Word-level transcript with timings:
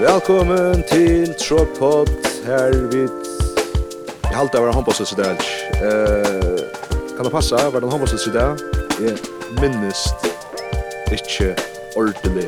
Velkommen 0.00 0.82
til 0.92 1.34
Tropod 1.40 2.06
her 2.44 2.86
vid 2.92 3.08
Jeg 4.24 4.32
har 4.32 4.40
alltid 4.42 4.60
vært 4.60 4.74
håndbåsets 4.74 5.12
i 5.12 5.16
dag 5.16 5.38
uh, 5.80 6.58
Kan 7.16 7.24
det 7.24 7.32
passe? 7.32 7.56
Var 7.72 7.80
det 7.80 7.90
håndbåsets 7.90 8.26
i 8.28 8.32
dag 8.34 8.60
Jeg 9.00 9.14
minnest 9.62 10.26
ikke 11.16 11.54
ordentlig 11.96 12.44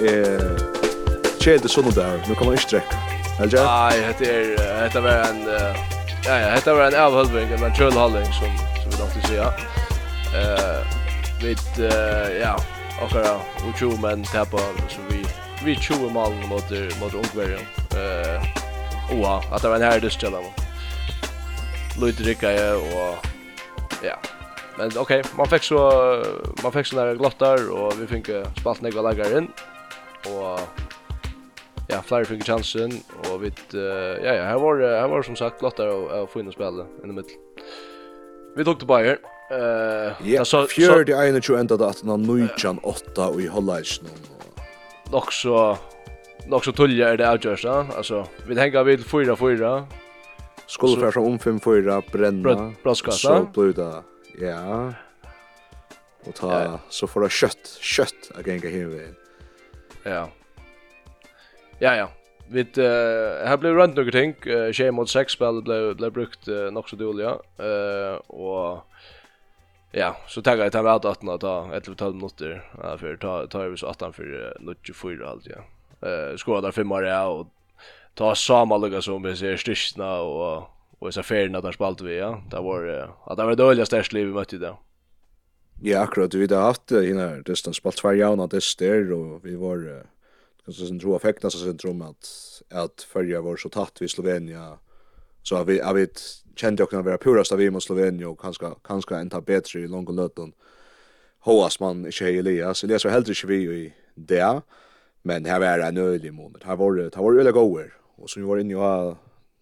Jeg 0.00 1.34
kjede 1.44 1.68
sånn 1.68 1.92
der 1.92 2.16
Nå 2.24 2.38
kan 2.38 2.48
man 2.48 2.56
ikke 2.56 2.70
trekke 2.72 3.02
Eller 3.42 3.50
ikke? 3.50 3.66
Nei, 3.66 4.14
det 4.22 4.30
er 4.32 4.80
Dette 4.86 5.04
var 5.04 5.28
en 5.28 5.44
Ja, 5.52 6.38
ja, 6.46 6.48
dette 6.54 6.78
var 6.80 6.88
en 6.88 6.98
avhøldving 7.02 7.52
En 7.58 7.76
kjølhålding 7.76 8.32
som, 8.40 8.56
som 8.80 8.88
vi 8.88 9.02
nok 9.02 9.12
til 9.18 9.28
sier 9.28 9.52
uh, 10.32 10.96
Vid, 11.44 11.68
uh, 11.76 12.32
ja 12.40 12.56
Akkurat, 13.04 13.44
og 13.60 13.74
tjo 13.76 13.92
menn 14.00 14.24
tapper 14.32 14.72
som 14.88 15.04
vi 15.10 15.15
vi 15.64 15.74
20 15.74 16.10
malen 16.10 16.48
mot 16.48 16.70
mot 17.00 17.14
Ungvärjan. 17.14 17.66
Eh 17.96 18.42
oha, 19.12 19.42
at 19.52 19.62
det 19.62 19.68
var 19.68 19.76
en 19.76 19.82
här 19.82 20.00
dustjalla. 20.00 20.38
Lloyd 22.00 22.20
Ricka 22.20 22.74
og 22.76 23.16
ja. 24.02 24.16
Men 24.78 24.86
okej, 24.86 25.20
okay, 25.20 25.22
man 25.36 25.46
fick 25.46 25.62
så 25.62 25.78
man 26.62 26.72
fick 26.72 26.86
såna 26.86 27.14
glottar 27.14 27.70
och 27.70 27.92
vi 28.00 28.06
fick 28.06 28.30
spalt 28.60 28.82
några 28.82 29.02
lagar 29.02 29.38
in 29.38 29.48
och 30.24 30.60
ja, 31.88 32.02
flyr 32.02 32.24
fick 32.24 32.46
chansen 32.46 32.92
och 33.30 33.44
vi 33.44 33.46
uh, 33.74 33.82
ja 34.24 34.34
ja, 34.34 34.44
här 34.44 34.58
var 34.58 35.00
här 35.00 35.08
var 35.08 35.22
som 35.22 35.36
sagt 35.36 35.60
glottar 35.60 35.86
och, 35.86 36.22
och 36.22 36.30
få 36.30 36.40
in 36.40 36.48
och 36.48 36.54
spela 36.54 36.86
i 37.04 37.06
mitten. 37.06 37.36
Vi 38.56 38.64
tog 38.64 38.78
till 38.78 38.88
Bayern. 38.88 39.18
Eh, 39.50 40.30
ja, 40.32 40.44
så 40.44 40.62
så 40.62 40.66
fjärde 40.66 41.12
ena 41.12 41.40
tror 41.40 41.58
ända 41.58 41.74
att 41.74 42.02
när 42.02 42.16
19 42.16 42.78
8 42.78 43.28
och 43.28 43.40
i 43.40 43.46
Hollands 43.46 44.00
nok 45.12 45.32
så 45.32 45.76
nok 46.46 46.66
så 46.66 46.72
tulja 46.76 47.12
er 47.12 47.20
det 47.20 47.26
avgjørsta. 47.26 47.78
Altså, 47.96 48.24
vi 48.46 48.58
hengar 48.58 48.86
vid 48.86 49.04
4-4. 49.06 49.72
Skulle 50.66 51.10
fra 51.12 51.22
om 51.22 51.38
5-4 51.38 52.00
brenna. 52.12 52.72
Braskassa. 52.82 53.38
Så 53.38 53.46
blir 53.54 53.74
det, 53.76 53.92
ja. 54.42 54.92
Og 56.26 56.34
ta, 56.34 56.50
ja. 56.58 56.78
så 56.90 57.06
får 57.06 57.26
det 57.26 57.32
kjøtt, 57.38 57.72
kjøtt 57.78 58.30
av 58.34 58.46
genga 58.46 58.70
himvegin. 58.70 59.14
Ja. 60.02 60.24
Ja, 61.78 61.92
ja. 61.94 62.08
Vi, 62.50 62.62
uh, 62.78 63.46
har 63.46 63.58
blivit 63.58 63.78
runt 63.78 63.96
några 63.96 64.10
ting. 64.10 64.34
Uh, 64.46 64.72
Tjej 64.72 64.90
mot 64.94 65.10
sex 65.10 65.34
spel 65.34 65.62
blev, 65.62 65.96
blev 65.98 66.12
brukt 66.14 66.48
uh, 66.48 66.70
nok 66.74 66.88
så 66.88 66.96
dåliga. 66.96 67.38
Uh, 67.58 68.18
och... 68.26 68.86
Ja, 69.98 70.16
så 70.28 70.42
tar 70.42 70.56
jag 70.56 70.72
tar 70.72 70.82
vi 70.82 70.88
att 70.88 71.40
ta 71.40 71.72
eller 71.72 71.94
12 71.94 72.14
minuter 72.14 72.70
ja, 72.82 72.98
för 72.98 73.16
ta 73.16 73.46
ta 73.46 73.62
över 73.62 73.76
så 73.76 73.88
åtta 73.88 74.12
för 74.12 74.56
nutje 74.60 74.94
fyra 74.94 75.28
allt 75.28 75.46
ja. 75.46 75.60
Eh 76.08 76.36
skora 76.36 76.60
där 76.60 76.72
fem 76.72 76.92
år 76.92 77.04
ja 77.04 77.26
och 77.26 77.46
ta 78.14 78.34
samma 78.34 78.76
lugga 78.76 79.02
som 79.02 79.22
vi 79.22 79.36
ser 79.36 79.56
styrstna 79.56 80.20
och 80.20 80.62
och 80.98 81.14
så 81.14 81.22
färna 81.22 81.60
där 81.60 81.72
spalt 81.72 82.00
vi 82.00 82.18
ja. 82.18 82.42
Det 82.50 82.60
var 82.60 83.10
att 83.26 83.36
det 83.36 83.42
var 83.42 83.50
det 83.50 83.62
dåligaste 83.62 84.02
livet 84.10 84.30
vi 84.30 84.34
mötte 84.34 84.58
där. 84.58 84.76
Ja, 85.82 86.00
akkurat 86.00 86.34
vi 86.34 86.54
har 86.54 86.62
haft 86.62 86.90
innan 86.90 87.42
det 87.42 87.56
spalt 87.56 87.96
två 87.96 88.12
det 88.12 88.48
tester 88.48 89.12
och 89.12 89.46
vi 89.46 89.56
var 89.56 90.06
kanske 90.64 90.86
sen 90.86 91.00
tror 91.00 91.16
effekten 91.16 91.50
så 91.50 91.58
sen 91.58 91.78
tror 91.78 91.94
man 91.94 92.08
att 92.08 92.62
att 92.70 93.02
följa 93.02 93.40
var 93.40 93.56
så 93.56 93.68
tatt 93.68 93.96
vi 94.00 94.08
Slovenia 94.08 94.78
Så 95.48 95.56
har 95.56 95.64
vi 95.64 95.80
har 95.80 95.94
vi 95.94 96.08
kände 96.56 96.82
också 96.82 97.02
vara 97.02 97.18
pura 97.18 97.44
stav 97.44 97.60
mot 97.60 97.82
Slovenien 97.82 98.28
och 98.28 98.40
kanske 98.40 98.70
kanske 98.84 99.16
en 99.16 99.30
ta 99.30 99.40
bättre 99.40 99.80
i 99.80 99.88
långa 99.88 100.10
löten. 100.10 100.52
Hoas 101.40 101.80
man 101.80 102.06
i 102.06 102.12
tjej 102.12 102.38
Elias. 102.38 102.80
det 102.80 102.98
så 102.98 103.08
helt 103.08 103.28
inte 103.28 103.46
vi 103.46 103.56
i 103.56 103.94
det. 104.14 104.62
Men 105.22 105.44
här 105.44 105.60
var 105.60 105.78
det 105.78 105.84
en 105.84 105.96
ölig 105.96 106.32
månad. 106.32 106.62
Här 106.64 106.76
var 106.76 106.94
det, 106.94 107.14
här 107.14 107.22
var 107.22 107.32
det 107.32 107.40
öliga 107.40 107.52
gåer. 107.52 107.92
Och 108.16 108.30
som 108.30 108.42
vi 108.42 108.48
var 108.48 108.58
inne 108.58 108.76
och 108.76 109.16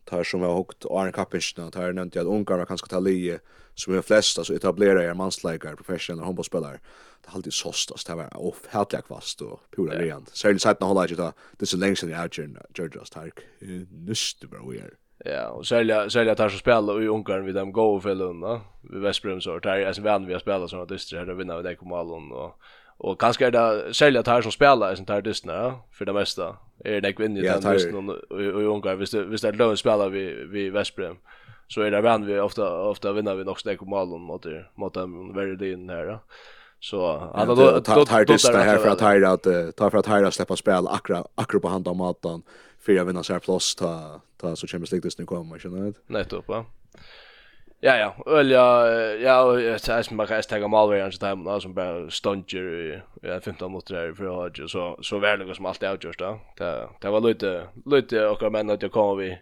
tar 0.05 0.25
som 0.25 0.41
har 0.41 0.57
hukt 0.57 0.85
Arne 0.91 1.13
Kappinsna, 1.13 1.71
tar 1.71 1.93
nämnt 1.93 2.17
att 2.17 2.27
Ungarn 2.27 2.67
kanske 2.67 2.89
tar 2.89 3.01
lie 3.01 3.39
som 3.75 3.95
är 3.95 4.03
flest, 4.03 4.39
alltså, 4.39 4.55
etablerar 4.55 5.03
er 5.03 5.15
mansläkare, 5.15 5.77
professionella 5.77 6.25
handbollsspelare. 6.25 6.81
Det 7.23 7.29
har 7.29 7.39
alltid 7.39 7.53
såstas, 7.53 8.05
det 8.05 8.15
var 8.15 8.37
ofhärtliga 8.37 9.03
kvast 9.03 9.41
och 9.41 9.61
pura 9.77 9.95
yeah. 9.95 10.05
rent. 10.05 10.29
Särskilt 10.29 10.63
sätt 10.63 10.81
när 10.81 10.87
håller 10.87 11.01
jag 11.01 11.11
inte 11.11 11.33
det 11.59 11.67
så 11.67 11.77
länge 11.77 11.97
sedan 11.97 12.11
jag 12.11 12.17
har 12.17 12.25
gjort 12.25 12.35
det, 12.37 13.31
det 13.59 13.67
är 13.67 13.87
nyss 13.91 14.37
det 14.41 14.47
bara 14.47 14.71
vi 14.71 14.79
är. 14.79 14.91
Ja, 15.27 15.49
och 15.49 15.67
sälja 15.67 16.11
sälja 16.11 16.35
tar 16.35 16.49
så 16.49 16.59
spela 16.59 16.93
i 16.93 17.07
Ungarn 17.07 17.45
vid 17.45 17.55
dem 17.55 17.73
go 17.73 18.01
fällorna. 18.01 18.61
Vi 18.93 18.99
Westbrom 18.99 19.41
så 19.41 19.59
där 19.59 19.77
är 19.77 19.93
sen 19.93 20.05
vän 20.05 20.27
vi 20.27 20.33
har 20.33 20.41
spelat 20.41 20.71
såna 20.71 20.85
dystra 20.85 21.25
där 21.25 21.35
vinner 21.35 21.57
vi 21.57 21.63
det 21.63 21.75
kommer 21.75 22.33
och 22.33 22.61
och 22.97 23.21
kanske 23.21 23.47
är 23.47 23.51
det 23.51 23.95
sälja 23.95 24.23
tar 24.23 24.43
som 24.43 24.53
spelar 24.53 24.95
sånt 24.95 25.09
där 25.09 25.23
dystra 25.23 25.75
för 25.93 26.05
det 26.05 26.13
mesta. 26.13 26.57
Är 26.85 27.01
det 27.01 27.13
kvinnor 27.13 27.39
i 27.39 27.47
den 27.47 28.11
och 28.31 28.43
i 28.43 28.47
Ungarn 28.47 28.99
visst 28.99 29.15
visst 29.15 29.45
det 29.45 29.53
lön 29.53 29.77
spelar 29.77 30.09
vi 30.09 30.47
vi 30.51 30.71
Westbrom. 30.71 31.17
Så 31.69 31.81
är 31.81 31.91
det 31.91 32.01
vän 32.01 32.27
vi 32.27 32.41
ofta 32.41 32.81
ofta 32.81 33.13
vinner 33.13 33.35
vi 33.35 33.45
nog 33.45 33.57
det 33.65 33.77
kommer 33.77 34.19
mot 34.19 34.47
mot 34.75 34.95
dem 34.95 35.35
väldigt 35.35 35.73
in 35.73 35.89
här 35.89 36.07
då. 36.07 36.19
Så 36.81 37.31
han 37.35 37.49
då 37.49 37.81
tar 37.81 38.25
dystra 38.25 38.59
här 38.59 38.79
för 38.79 38.89
att 38.89 39.03
hyra 39.03 39.31
att 39.31 39.77
ta 39.77 39.91
för 39.91 39.99
att 39.99 40.09
hyra 40.09 40.31
släppa 40.31 40.57
spel 40.57 40.87
akra 40.89 41.25
akra 41.35 41.61
på 41.61 41.69
hand 41.69 41.89
av 41.89 41.97
matan 41.97 42.43
för 42.85 42.93
jag 42.93 43.05
vinner 43.05 43.23
så 43.23 43.33
här 43.33 43.41
plus 43.41 43.75
ta 43.75 44.21
ta 44.37 44.57
så 44.57 44.67
kommer 44.67 44.87
League 44.91 45.11
det 45.11 45.19
nu 45.19 45.27
kommer 45.27 45.61
jag 45.63 45.71
vet. 45.71 46.29
då 46.31 46.43
va. 46.47 46.65
Ja 47.81 47.97
ja, 47.97 48.15
öl 48.27 48.51
ja 48.51 48.89
ja 49.15 49.61
jag 49.61 49.81
säger 49.81 50.03
som 50.03 50.17
bara 50.17 50.39
rest 50.39 50.51
tagga 50.51 50.69
mal 50.69 50.89
varje 50.89 51.11
time 51.11 51.51
då 51.51 51.61
som 51.61 51.75
bara 51.75 52.11
stunjer 52.11 53.03
i 53.23 53.41
15 53.41 53.73
minuter 53.73 53.95
där 53.95 54.13
för 54.13 54.47
att 54.47 54.71
så 54.71 54.99
så 55.03 55.19
väl 55.19 55.39
något 55.39 55.57
som 55.57 55.67
alltid 55.67 55.89
outjust 55.89 56.19
då. 56.19 56.41
Det 56.57 56.89
det 57.01 57.11
var 57.11 57.21
lite 57.21 57.69
lite 57.87 58.27
och 58.27 58.53
men 58.53 58.71
att 58.71 58.83
jag 58.83 58.93
kommer 58.93 59.15
vi 59.15 59.39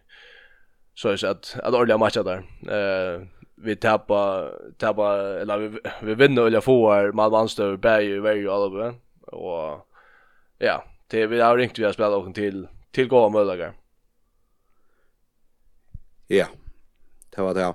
så 0.95 1.09
är 1.09 1.17
så 1.17 1.27
att 1.27 1.57
att 1.63 1.75
ölja 1.75 1.99
matcha 1.99 2.23
där. 2.23 2.43
Eh 2.69 3.27
vi 3.55 3.77
tappa 3.77 4.51
tappa 4.79 5.19
eller 5.41 5.59
vi 5.59 5.79
vi 6.03 6.15
vinner 6.15 6.47
eller 6.47 6.61
får 6.61 7.13
Malmö 7.13 7.37
Anstör 7.37 7.77
Berg 7.77 8.19
varje 8.19 8.53
alla 8.53 8.95
och 9.21 9.89
ja, 10.59 10.85
det 11.07 11.27
vi 11.27 11.41
har 11.41 11.57
ringt 11.57 11.79
vi 11.79 11.85
har 11.85 11.93
spelat 11.93 12.13
och 12.13 12.35
till 12.35 12.69
til 12.95 13.09
gode 13.09 13.31
möjligheter. 13.33 13.73
Ja. 16.31 16.47
Det 17.37 17.45
var 17.45 17.53
det. 17.53 17.75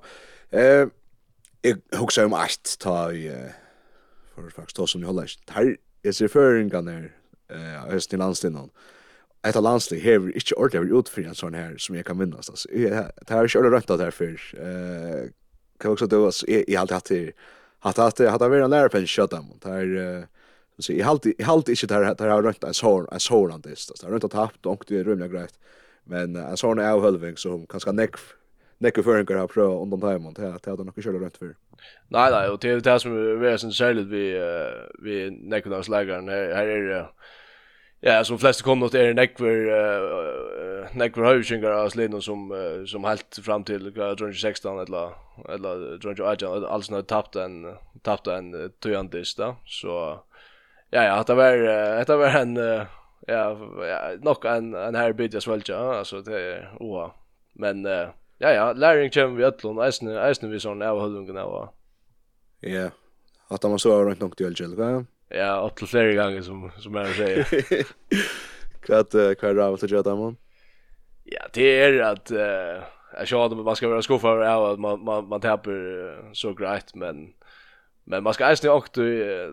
Eh 0.52 0.88
Jeg 1.64 1.82
husker 2.00 2.24
om 2.24 2.34
alt 2.34 2.78
ta 2.80 3.10
i 3.10 3.28
for 4.36 4.50
faktisk 4.54 4.76
ta 4.76 4.86
som 4.86 5.02
jeg 5.02 5.08
holder. 5.08 5.34
Her 5.50 5.76
er 6.04 6.12
ser 6.12 6.28
føringene 6.28 6.92
her 6.92 7.10
eh 7.50 7.92
høsten 7.92 8.20
i 8.20 8.22
landstiden. 8.22 8.70
Et 9.46 9.56
av 9.56 9.64
landstid 9.64 10.00
her 10.00 10.20
er 10.20 10.36
ikke 10.36 10.58
ordentlig 10.58 10.82
vært 10.82 11.00
utfri 11.00 11.26
en 11.26 11.36
sånn 11.36 11.54
her 11.54 11.78
som 11.78 11.96
jeg 11.96 12.06
kan 12.06 12.18
minnes. 12.18 12.50
Altså. 12.50 12.68
Det 12.72 12.90
här 13.30 13.38
er 13.38 13.46
ikke 13.46 13.60
ordentlig 13.60 13.76
rønt 13.76 13.92
av 13.92 13.98
det 13.98 14.06
her 14.06 14.12
før. 14.12 14.38
Eh, 14.58 15.30
kan 15.80 15.92
også 15.92 16.08
du, 16.08 16.26
altså, 16.26 16.46
jeg, 16.48 16.64
jeg 16.68 16.78
har 16.78 16.82
alltid 16.82 16.96
hatt 16.96 17.10
det 17.10 17.34
hatt 17.80 17.98
hatt 17.98 18.20
hatt 18.20 18.42
hatt 18.42 18.52
en 18.52 18.72
lærerpenn 18.72 19.04
i 19.04 19.08
Kjøtam. 19.08 19.52
Det 19.64 19.72
her 19.72 20.28
Så 20.80 20.92
i 20.94 21.02
halt 21.02 21.26
i 21.26 21.44
halt 21.44 21.70
inte 21.70 21.88
där 21.88 22.16
där 22.16 22.30
har 22.30 22.44
rätt 22.44 22.64
en 22.64 22.74
sån 22.74 23.08
en 23.12 23.20
sån 23.20 23.52
han 23.52 23.62
det. 23.62 23.76
Det 24.02 24.08
har 24.08 24.14
inte 24.14 24.30
tappt 24.30 24.66
och 24.66 24.84
det 24.88 25.00
är 25.00 25.04
rymliga 25.04 25.28
grejt. 25.28 25.54
Men 26.04 26.36
en 26.36 26.58
sån 26.58 26.80
är 26.80 27.00
hölving 27.00 27.38
som 27.38 27.68
kanske 27.68 27.92
neck 27.92 28.16
neck 28.78 29.04
för 29.04 29.18
en 29.18 29.26
pro 29.26 29.48
pröva 29.48 29.82
undan 29.82 30.02
time 30.02 30.34
till 30.34 30.46
att 30.46 30.64
det 30.64 30.72
har 30.72 30.78
nog 30.78 31.04
kört 31.04 31.22
rätt 31.22 31.38
för. 31.38 31.56
Nej 32.08 32.32
nej, 32.32 32.50
och 32.50 32.60
det 32.60 32.70
är 32.70 32.80
det 32.80 33.00
som 33.00 33.44
är 33.44 33.58
sen 33.58 33.72
särskilt 33.72 34.08
vi 34.08 34.40
vi 35.04 35.32
näcknas 35.32 35.90
lägaren 35.90 36.28
här 36.28 36.68
är 36.68 36.88
det 36.88 37.06
Ja, 38.00 38.24
som 38.24 38.40
flest 38.40 38.62
kom 38.62 38.80
något 38.80 38.94
är 38.94 39.14
Nekver 39.14 39.66
uh, 39.66 40.96
Nekver 40.96 41.24
Höjsingar 41.24 41.72
av 41.72 41.90
Slino 41.90 42.22
som 42.22 42.52
uh, 42.52 42.86
som 42.86 43.04
helt 43.04 43.40
fram 43.46 43.64
till 43.64 43.94
2016 43.94 44.80
eller 44.80 45.12
eller 45.50 46.02
2018 46.02 46.66
alltså 46.66 46.94
när 46.94 47.02
tappat 47.02 47.36
en 47.36 47.66
tappat 48.02 48.28
en 48.28 48.72
tojandist 48.80 49.38
då. 49.38 49.56
Så 49.66 50.20
Ja 50.90 51.04
ja, 51.04 51.24
det 51.28 51.34
var 51.34 51.52
det 52.06 52.16
var 52.16 52.28
en 52.28 52.56
ja, 53.28 53.58
ja 53.88 54.12
nog 54.22 54.46
en 54.46 54.74
en 54.74 54.96
här 54.96 55.14
bidja 55.14 55.42
svälja 55.42 55.78
alltså 55.78 56.22
det 56.22 56.42
är 56.42 56.72
oa. 56.80 57.12
Men 57.54 57.86
ja 58.38 58.52
ja, 58.52 58.74
läring 58.74 59.10
kommer 59.10 59.38
vi 59.38 59.46
allon, 59.46 59.80
eisen 59.80 60.18
eisen 60.18 60.52
vi 60.52 60.60
sån 60.60 60.82
av 60.82 61.00
hullungen 61.00 61.38
av. 61.38 61.70
Ja. 62.60 62.90
Att 63.48 63.64
man 63.64 63.80
så 63.80 64.04
runt 64.04 64.20
nog 64.20 64.38
till 64.38 64.54
gel, 64.60 65.06
Ja, 65.30 65.68
upp 65.68 65.76
till 65.76 65.88
flera 65.88 66.24
gånger 66.24 66.42
som 66.42 66.72
som 66.78 66.96
jag 66.96 67.08
säger. 67.16 67.44
Kvart 68.82 69.40
kvart 69.40 69.58
av 69.58 69.78
till 69.78 69.92
Jotamon. 69.92 70.38
Ja, 71.24 71.42
det 71.54 71.82
är 71.82 72.02
att 72.02 72.32
eh 72.32 72.84
jag 73.18 73.28
sa 73.28 73.46
att 73.46 73.58
man 73.58 73.76
ska 73.76 73.88
vara 73.88 74.02
skuffad 74.02 74.44
av 74.44 74.66
att 74.66 74.80
man 74.80 75.04
man 75.04 75.28
man 75.28 75.42
tappar 75.42 76.34
så 76.34 76.54
grejt 76.54 76.96
men 76.96 77.34
Men 78.10 78.24
man 78.24 78.34
ska 78.34 78.46
eisne 78.46 78.70
också 78.70 79.02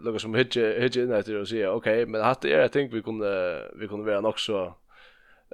något 0.03 0.21
som 0.21 0.35
hitje 0.35 0.81
hitje 0.81 1.03
in 1.03 1.13
efter 1.13 1.41
och 1.41 1.49
säga 1.49 1.73
okej, 1.73 2.03
okay, 2.03 2.07
men 2.07 2.23
hade 2.23 2.49
är 2.49 2.61
jag 2.61 2.73
tänkt 2.73 2.95
vi 2.95 3.03
kunde 3.03 3.63
vi 3.81 3.89
kunde 3.89 4.05
vara 4.07 4.21
nog 4.21 4.41
så 4.41 4.75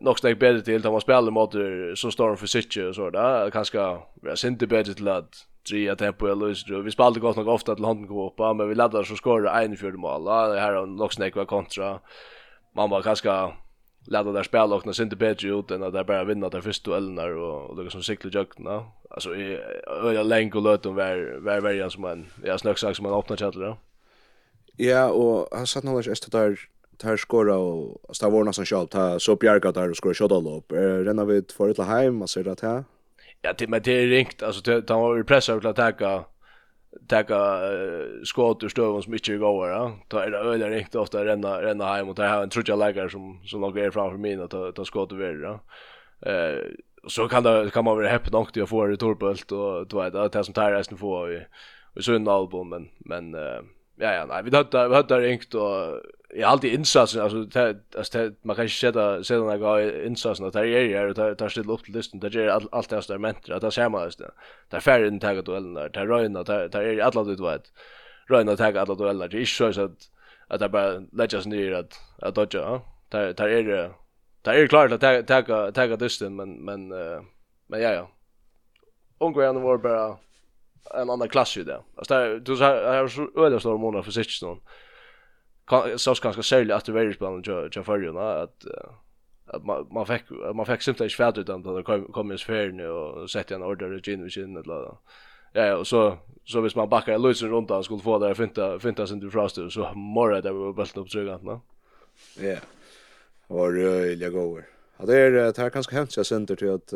nog 0.00 0.18
snägg 0.18 0.38
bättre 0.38 0.60
till 0.60 0.86
att 0.86 0.92
man 0.92 1.00
spelar 1.00 1.30
mot 1.30 1.52
så 1.98 2.10
storm 2.10 2.36
för 2.36 2.46
sitt 2.46 2.76
och 2.88 2.94
så 2.94 3.10
där. 3.10 3.50
Kanske 3.50 3.78
vara 4.22 4.36
sent 4.36 4.68
bättre 4.68 4.94
till 4.94 5.08
att 5.08 5.46
tre 5.68 5.96
tempo 5.96 6.26
eller 6.26 6.46
löst 6.46 6.70
vi 6.70 6.90
spelade 6.90 7.20
gott 7.20 7.36
nog 7.36 7.48
ofta 7.48 7.74
till 7.74 7.84
handen 7.84 8.06
gå 8.06 8.26
upp, 8.26 8.56
men 8.56 8.68
vi 8.68 8.74
laddar 8.74 9.02
så 9.02 9.16
skorar 9.16 9.62
en 9.62 9.76
fjärde 9.76 9.96
mål. 9.96 10.24
Det 10.24 10.60
här 10.60 10.72
är 10.72 10.86
nog 10.86 11.12
snägg 11.12 11.36
var 11.36 11.44
kontra. 11.44 12.00
Man 12.76 12.90
var 12.90 13.02
kanske 13.02 13.30
lade 14.06 14.32
där 14.32 14.42
spela 14.42 14.74
och 14.74 14.86
när 14.86 15.02
inte 15.02 15.16
bättre 15.16 15.48
ut 15.48 15.70
än 15.70 15.82
att 15.82 15.92
där 15.92 16.04
bara 16.04 16.24
vinna 16.24 16.48
där 16.48 16.60
första 16.60 16.90
duellerna 16.90 17.22
och 17.22 17.84
det 17.84 17.90
som 17.90 18.02
cykla 18.02 18.30
jukna. 18.30 18.84
Alltså 19.10 19.34
är 19.34 20.12
jag 20.12 20.26
länk 20.26 20.54
och 20.54 20.62
löt 20.62 20.86
om 20.86 20.94
var 20.94 21.38
var 21.40 21.60
var 21.60 21.88
som 21.88 22.04
en 22.04 22.26
jag 22.44 22.60
snacks 22.60 22.80
som 22.80 23.06
en 23.06 23.12
öppna 23.12 23.36
chatten 23.36 23.60
då. 23.60 23.76
Ja 24.76 25.10
och 25.10 25.48
han 25.52 25.66
satt 25.66 25.84
nog 25.84 26.06
just 26.06 26.32
där 26.32 26.58
tar 26.96 27.16
skora 27.16 27.56
och 27.56 28.16
sta 28.16 28.30
var 28.30 28.44
någon 28.44 28.54
som 28.54 28.66
skall 28.66 28.88
ta 28.88 29.18
så 29.18 29.36
Bjarka 29.36 29.72
där 29.72 29.90
och 29.90 29.96
skora 29.96 30.14
shot 30.14 30.32
upp. 30.32 30.72
Renna 30.72 31.24
vi 31.24 31.42
för 31.56 31.68
ett 31.68 31.78
hem 31.78 32.22
och 32.22 32.30
så 32.30 32.42
där. 32.42 32.84
Ja, 33.42 33.52
det 33.58 33.68
men 33.68 33.82
det 33.82 33.92
är 33.92 34.06
ringt 34.06 34.42
alltså 34.42 34.82
han 34.88 35.00
var 35.00 35.22
pressad 35.22 35.58
att 35.58 35.64
attacka 35.64 36.24
tacka 37.08 37.72
uh, 37.72 38.22
skott 38.24 38.62
ur 38.62 38.68
stövon 38.68 39.02
som 39.02 39.14
inte 39.14 39.36
går 39.36 39.68
va. 39.68 39.92
Ta 40.08 40.24
är 40.24 40.30
det 40.30 40.38
öliga 40.38 40.68
riktigt 40.68 40.94
ofta 40.94 41.24
renna 41.24 41.62
renna 41.62 41.84
hem 41.84 42.08
och 42.08 42.16
ta 42.16 42.22
här 42.22 42.42
en 42.42 42.50
trutja 42.50 42.76
lägger 42.76 43.08
som 43.08 43.40
som 43.44 43.60
nog 43.60 43.78
är 43.78 43.90
framför 43.90 44.18
mig 44.18 44.48
ta 44.48 44.72
ta 44.72 44.84
skott 44.84 45.12
över 45.12 45.34
va. 45.34 45.60
Eh 46.30 46.58
så 47.06 47.28
kan 47.28 47.42
det 47.42 47.70
kan 47.72 47.84
man 47.84 47.98
väl 47.98 48.10
häppa 48.10 48.30
nog 48.30 48.52
till 48.52 48.62
att 48.62 48.68
få 48.68 48.86
det 48.86 48.96
torpult 48.96 49.52
och 49.52 49.86
du 49.86 49.96
vet 49.96 50.12
det 50.12 50.28
det 50.28 50.44
som 50.44 50.54
tar 50.54 50.72
resten 50.72 50.98
får 50.98 51.26
vi 51.26 51.40
i 51.96 52.02
så 52.02 52.14
en 52.14 52.28
album 52.28 52.68
men 52.68 52.88
men 52.98 53.34
uh, 53.34 53.60
ja 53.96 54.12
ja 54.12 54.26
nej 54.26 54.42
vi 54.44 54.56
hade 54.56 54.88
vi 54.88 54.94
hade 54.94 55.20
ringt 55.20 55.54
och 55.54 56.00
jag 56.34 56.50
alltid 56.50 56.74
insatsen 56.74 57.22
alltså 57.22 57.44
det 57.44 57.76
alltså 57.96 58.30
man 58.42 58.56
kan 58.56 58.64
inte 58.64 58.74
sätta 58.74 59.24
sätta 59.24 59.40
några 59.40 60.04
insatsen 60.04 60.46
att 60.46 60.52
det 60.52 60.60
är 60.60 60.64
ju 60.64 61.12
där 61.14 61.34
där 61.34 61.48
ställer 61.48 61.72
upp 61.72 61.84
till 61.84 61.94
listan 61.94 62.20
det 62.20 62.34
är 62.34 62.48
allt 62.48 62.72
allt 62.72 62.88
det 62.88 63.08
där 63.08 63.18
mentor 63.18 63.54
att 63.54 63.60
det 63.60 63.70
ser 63.70 63.88
man 63.88 64.04
just 64.04 64.18
det 64.18 64.30
där 64.68 64.80
färden 64.80 65.20
taget 65.20 65.48
och 65.48 65.56
eller 65.56 65.88
där 65.88 66.06
röna 66.06 66.42
där 66.42 66.68
där 66.68 66.82
är 66.82 67.02
alla 67.02 67.24
du 67.24 67.42
vet. 67.42 67.62
Röna 68.28 68.56
taget 68.56 68.76
alla 68.76 68.94
du 68.94 69.08
eller 69.08 69.28
det 69.28 69.40
är 69.40 69.44
så 69.44 69.72
så 69.72 69.84
att 69.84 70.10
att 70.48 70.60
det 70.60 70.68
bara 70.68 71.02
let 71.12 71.34
us 71.34 71.46
ner 71.46 71.72
att 71.72 71.94
att 72.22 72.34
dodja 72.34 72.80
där 73.08 73.32
där 73.32 73.48
är 73.48 73.62
det 73.62 73.90
där 74.42 74.52
är 74.52 74.66
klart 74.66 74.92
att 74.92 75.00
ta 75.00 75.22
ta 75.22 75.72
ta 75.72 75.84
listan 75.84 76.36
men 76.36 76.64
men 76.64 76.88
men 77.66 77.80
ja 77.80 77.92
ja. 77.92 78.10
Ungrejen 79.18 79.62
var 79.62 79.78
bara 79.78 80.16
en 80.94 81.10
annan 81.10 81.28
klass 81.28 81.56
ju 81.56 81.64
där 81.64 81.82
alltså 81.96 82.38
du 82.38 82.52
har 82.52 83.08
så 83.08 83.46
öde 83.46 83.60
stora 83.60 83.76
månader 83.76 84.02
för 84.02 84.12
sig 84.12 84.24
någon 84.42 84.60
så 85.96 86.14
ska 86.14 86.28
ganska 86.28 86.42
sälja 86.42 86.76
att 86.76 86.84
det 86.84 86.92
var 86.92 87.12
spelaren 87.12 87.42
jag 87.46 87.70
jag 87.76 87.86
förrjun 87.86 88.16
att 88.16 88.66
att 89.46 89.64
man 89.64 89.86
man 89.90 90.06
fick 90.06 90.22
man 90.54 90.66
fick 90.66 90.82
simpelt 90.82 91.04
inte 91.04 91.16
färdigt 91.16 91.38
utan 91.38 91.62
då 91.62 91.82
kom 91.82 92.04
kom 92.12 92.30
ju 92.30 92.38
sfären 92.38 92.90
och 92.90 93.30
sätta 93.30 93.54
en 93.54 93.62
order 93.62 93.96
i 93.96 94.00
gin 94.00 94.22
och 94.24 94.30
gin 94.30 94.56
eller 94.56 94.96
ja 95.52 95.76
och 95.76 95.86
så 95.86 96.18
så 96.44 96.60
vis 96.60 96.76
man 96.76 96.88
backar 96.88 97.18
lösen 97.18 97.50
runt 97.50 97.70
och 97.70 97.84
skulle 97.84 98.00
få 98.00 98.18
där 98.18 98.34
finta 98.34 98.78
finta 98.78 99.06
sin 99.06 99.20
du 99.20 99.30
frost 99.30 99.58
så 99.70 99.92
morra 99.94 100.40
där 100.40 100.52
vi 100.52 100.72
bult 100.72 100.96
upp 100.96 101.10
tryggan 101.10 101.44
va 101.44 101.60
ja 102.40 102.56
Var 103.46 103.74
jag 104.22 104.32
går 104.32 104.66
Ja, 104.96 105.06
det 105.06 105.16
är 105.16 105.30
det 105.30 105.58
här 105.58 105.70
kanske 105.70 105.96
hänt 105.96 106.12
sig 106.12 106.24
sen 106.24 106.46
till 106.46 106.74
att 106.74 106.92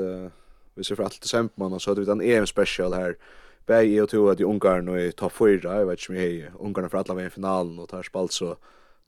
vi 0.75 0.85
ser 0.85 0.95
för 0.95 1.03
allt 1.03 1.33
det 1.33 1.49
man 1.55 1.81
så 1.81 1.91
hade 1.91 2.01
vi 2.01 2.07
den 2.07 2.21
EM 2.21 2.47
special 2.47 2.93
här 2.93 3.17
Bæg 3.67 3.95
jeg 3.95 4.09
tror 4.09 4.33
at 4.33 4.41
i 4.41 4.45
Ungarn 4.45 4.89
og 4.93 5.01
i 5.01 5.13
top 5.17 5.33
4, 5.33 5.63
jeg 5.65 5.87
vet 5.89 6.01
ikke 6.01 6.13
om 6.13 6.17
jeg 6.21 6.51
Ungarn 6.61 6.91
for 6.91 7.01
alle 7.01 7.17
veien 7.17 7.33
finalen, 7.33 7.79
og 7.81 7.89
tar 7.89 8.05
spalt 8.05 8.37
så, 8.37 8.55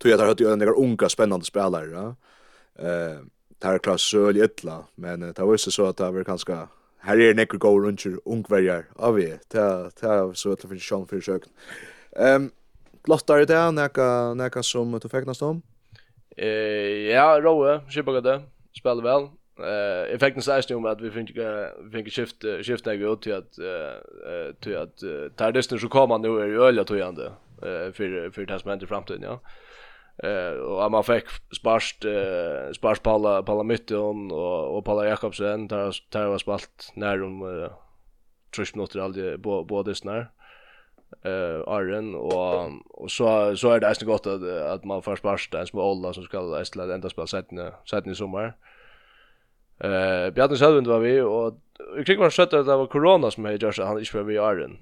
tog 0.01 0.11
jeg 0.11 0.17
at 0.17 0.21
jeg 0.21 0.27
har 0.27 0.33
hørt 0.33 0.45
en 0.53 0.63
del 0.63 0.73
unga 0.81 1.09
spennende 1.13 1.45
spillere, 1.45 1.91
ja. 1.93 2.07
Eh, 2.79 3.21
det 3.57 3.69
har 3.69 3.79
klart 3.79 4.01
så 4.01 4.27
veldig 4.27 4.45
ytla, 4.45 4.83
men 4.97 5.21
det 5.21 5.39
var 5.39 5.53
vist 5.53 5.73
så 5.73 5.89
at 5.89 5.99
det 5.99 6.07
var 6.07 6.19
vært 6.19 6.33
ganske, 6.33 6.57
her 7.07 7.21
er 7.21 7.37
nekker 7.37 7.61
gå 7.61 7.71
rundt 7.81 8.05
ungverjar 8.25 8.89
av 8.97 9.17
vi, 9.17 9.31
det 9.53 9.63
har 10.03 10.35
så 10.35 10.53
ytla 10.53 10.69
finnes 10.69 10.85
sjån 10.85 11.09
for 11.09 11.25
søkken. 11.25 11.53
Um, 12.17 12.51
Lottar 13.07 13.45
i 13.45 13.47
det, 13.47 13.61
nekka, 13.77 14.35
nekka 14.35 14.63
som 14.67 14.91
du 14.99 15.09
feknast 15.09 15.45
om? 15.47 15.61
Eh, 16.37 17.07
ja, 17.13 17.29
Rowe, 17.39 17.79
kjøpakade, 17.93 18.41
spiller 18.75 19.05
vel. 19.05 19.29
Eh 19.59 20.15
effekten 20.15 20.43
sägs 20.43 20.71
om 20.71 20.87
att 20.87 21.01
vi 21.01 21.11
fick 21.11 21.37
vi 21.85 21.91
fick 21.93 22.13
skift 22.13 22.45
skifta 22.63 22.93
ut 22.93 23.23
till 23.23 23.35
att 23.35 23.59
eh 23.59 24.55
till 24.61 24.77
att 24.77 25.03
tardisten 25.37 25.79
så 25.79 25.89
kommer 25.89 26.19
nu 26.19 26.41
är 26.41 26.47
ju 26.47 26.63
öliga 26.63 26.85
tojande 26.85 27.25
eh 27.63 27.93
för 27.93 28.31
för 28.31 28.47
det 28.47 28.59
som 28.59 28.71
händer 28.71 28.87
i 28.87 28.89
framtiden 28.89 29.23
ja. 29.23 29.41
Eh 30.29 30.59
och 30.59 30.91
man 30.91 31.05
fick 31.05 31.25
sparst 31.61 32.05
eh 32.05 32.73
sparst 32.73 33.03
Paula 33.03 33.43
Paula 33.43 33.63
Mytton 33.63 34.33
och 34.33 34.77
och 34.77 34.85
Paula 34.85 35.09
Jakobsen 35.09 35.69
där 35.69 35.97
där 36.11 36.27
var 36.27 36.39
spalt 36.39 36.93
när 36.95 37.19
de 37.19 37.41
tror 38.55 38.67
jag 38.67 38.77
något 38.77 38.97
aldrig 38.97 39.41
båda 39.41 39.95
snär 39.95 40.31
eh 41.25 41.61
Arren 41.67 42.15
och 42.15 42.71
och 43.03 43.11
så 43.11 43.57
så 43.57 43.71
är 43.71 43.81
det 43.81 43.89
nästan 43.89 44.09
gott 44.09 44.27
att 44.27 44.43
att 44.43 44.85
man 44.85 45.03
får 45.03 45.17
sparst 45.17 45.55
en 45.55 45.67
små 45.67 45.83
olla 45.83 46.13
som 46.13 46.25
ska 46.25 46.61
Estland 46.61 46.93
ända 46.93 47.09
spela 47.09 47.27
sätten 47.27 47.73
sätten 47.91 48.13
i 48.13 48.15
sommar. 48.15 48.45
Eh 48.45 48.53
Eh, 49.85 50.31
Bjarne 50.35 50.57
Selvin 50.57 50.89
var 50.89 51.03
vi 51.05 51.19
og 51.21 51.59
i 52.01 52.05
kring 52.05 52.21
var 52.21 52.33
skött 52.33 52.55
at 52.57 52.67
det 52.67 52.77
var 52.81 52.89
corona 52.89 53.31
som 53.31 53.45
hade 53.45 53.61
gjort 53.61 53.83
han 53.85 54.01
ikke 54.01 54.19
var 54.19 54.29
vi 54.29 54.39
Arden. 54.41 54.79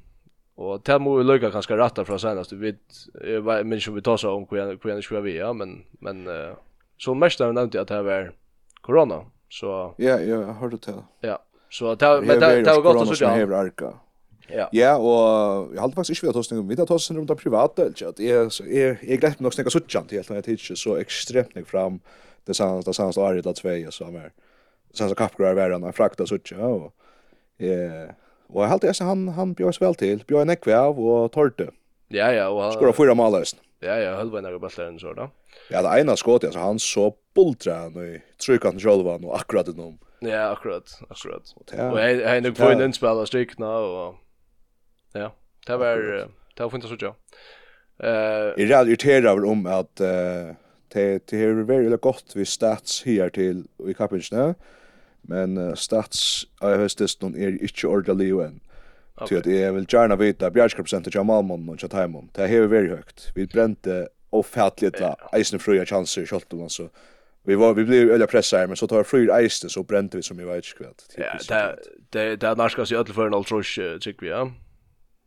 Og 0.57 0.83
det 0.87 1.01
må 1.03 1.17
vi 1.19 1.25
lukka 1.25 1.51
ganska 1.51 1.77
ratta 1.77 2.05
fra 2.05 2.19
senast 2.19 2.53
vi 2.53 2.71
vet 2.71 3.65
men 3.67 3.81
som 3.81 3.95
vi 3.95 4.01
tar 4.01 4.17
så 4.17 4.31
om 4.37 4.47
hur 4.51 4.79
hur 4.83 5.15
var 5.15 5.21
vi 5.21 5.37
ja 5.37 5.53
men 5.53 5.85
men 6.01 6.27
uh, 6.27 6.55
så 6.99 7.15
mest 7.15 7.39
har 7.39 7.53
nämnt 7.53 7.75
att 7.75 7.89
det 7.89 8.03
var 8.03 8.33
corona 8.81 9.25
så 9.49 9.95
Ja, 9.99 10.21
ja, 10.21 10.37
jag 10.37 10.55
hörde 10.55 10.77
det. 10.77 11.05
Ja. 11.21 11.39
Så 11.71 11.95
det 11.95 12.21
men 12.21 12.41
det 12.41 12.63
det 12.63 12.75
var 12.75 12.83
gott 12.83 13.03
att 13.11 13.17
så 13.17 13.25
jag. 13.25 13.95
Ja. 14.49 14.69
Ja, 14.73 14.97
og 14.99 15.73
jeg 15.73 15.81
halte 15.81 15.97
faktisk 15.97 16.11
ikke 16.11 16.27
vi 16.27 16.29
har 16.29 16.37
tåst 16.37 16.53
noe, 16.53 16.65
vi 16.69 16.77
har 16.77 16.87
tåst 16.87 17.11
noe 17.11 17.23
om 17.23 17.27
det 17.27 17.37
private, 17.41 17.87
ikke? 17.89 18.11
At 18.13 18.19
jeg, 18.21 18.51
jeg, 18.69 18.99
jeg 19.03 19.21
glemte 19.23 19.43
nok 19.43 19.55
snakka 19.57 19.73
suttjant 19.73 20.13
helt, 20.13 20.29
men 20.31 20.37
jeg 20.37 20.45
tidsi 20.45 20.77
så 20.77 20.99
ekstremt 21.01 21.55
nek 21.57 21.67
fram 21.67 22.01
det 22.47 22.57
sanns, 22.57 22.85
det 22.85 22.95
sanns 22.95 23.17
året, 23.17 23.45
det 23.45 23.57
sanns 23.57 23.65
året, 23.65 23.95
så 23.95 24.05
sanns 24.05 24.19
året, 24.21 24.33
sen 24.95 25.09
så 25.09 25.15
kappgrar 25.15 25.55
värre 25.55 25.79
när 25.79 25.93
frakta 25.93 26.27
så 26.27 26.39
tjå 26.39 26.67
och 26.67 26.95
eh 27.67 28.11
och 28.47 28.63
jag 28.63 28.69
hade 28.69 28.89
alltså 28.89 29.05
han 29.05 29.29
han 29.29 29.53
björs 29.53 29.81
väl 29.81 29.95
till 29.95 30.25
björs 30.27 30.47
nekvav 30.47 31.01
och 31.01 31.33
torte. 31.33 31.71
Ja 32.09 32.33
ja 32.33 32.49
och 32.49 32.63
han 32.63 32.73
skora 32.73 32.93
fyra 32.93 33.15
mål 33.15 33.33
löst. 33.33 33.57
Ja 33.81 33.97
ja, 33.97 34.17
halva 34.17 34.41
några 34.41 34.59
bollar 34.59 34.99
så 34.99 35.13
då. 35.13 35.31
Ja, 35.71 35.83
det 35.83 36.01
ena 36.01 36.17
skottet 36.17 36.49
alltså 36.49 36.61
han 36.61 36.79
så 36.79 37.15
bultra 37.35 37.89
nu 37.89 38.21
tryckan 38.47 38.81
själva 38.81 39.15
och 39.15 39.37
akkurat 39.37 39.67
det 39.67 39.73
Ja, 40.21 40.51
akkurat, 40.53 41.01
akkurat. 41.09 41.55
Och 41.57 42.01
jag 42.01 42.29
har 42.29 42.41
nog 42.41 42.57
fått 42.57 42.81
en 42.81 42.93
spel 42.93 43.09
av 43.09 43.25
strykna 43.25 43.77
och 43.79 44.15
ja, 45.13 45.35
det 45.67 45.77
var 45.77 45.97
det 46.55 46.63
var 46.63 46.71
fint 46.71 46.85
så 46.85 46.97
tjå. 46.97 47.15
Eh, 47.99 48.11
jag 48.57 48.71
är 48.71 48.87
irriterad 48.87 49.45
om 49.45 49.67
att 49.67 50.01
eh 50.01 50.57
det 50.95 51.27
det 51.27 51.37
är 51.45 51.53
väldigt 51.53 52.01
gott 52.01 52.33
vi 52.35 52.45
stats 52.45 53.05
här 53.05 53.29
till 53.29 53.65
i 53.89 53.95
kapinchen. 53.95 54.55
Men 55.29 55.59
uh, 55.59 55.75
stats 55.75 56.47
AHS-testen 56.61 57.35
er 57.37 57.59
ikke 57.63 57.89
ordentlig 57.89 58.29
jo 58.29 58.43
enn. 58.45 58.61
Okay. 59.17 59.29
Til 59.29 59.37
at 59.37 59.47
jeg 59.47 59.75
vil 59.75 59.87
gjerne 59.87 60.19
vite 60.19 60.51
bjergskrappsenter 60.51 61.11
til 61.11 61.25
Malmon 61.25 61.69
og 61.69 61.79
til 61.79 61.89
Det 62.37 62.51
är 62.51 62.67
veldig 62.67 62.91
høyt. 62.91 63.33
Vi 63.35 63.47
brente 63.47 64.09
ofattelig 64.33 64.93
til 64.93 65.15
isen 65.41 65.61
fruja 65.61 65.85
chanser 65.85 66.23
i 66.23 66.27
Kjoltum, 66.27 66.63
altså. 66.63 66.89
Vi 67.47 67.55
var 67.59 67.73
vi 67.73 67.85
blev 67.85 68.11
öliga 68.11 68.27
pressar 68.27 68.67
men 68.67 68.77
så 68.77 68.87
tar 68.87 69.03
flyr 69.03 69.39
isen 69.45 69.71
så 69.71 69.83
brände 69.83 70.17
vi 70.17 70.23
som 70.23 70.41
i 70.41 70.45
vet 70.45 70.75
kvart. 70.77 71.03
Ja, 71.19 71.39
det 71.49 71.77
det 72.13 72.41
det 72.41 72.57
narska 72.57 72.83
i 72.83 72.95
öll 72.95 73.07
för 73.07 73.27
en 73.27 73.35
altrosh 73.35 73.99
tycker 74.01 74.21
vi 74.21 74.29
ja. 74.29 74.51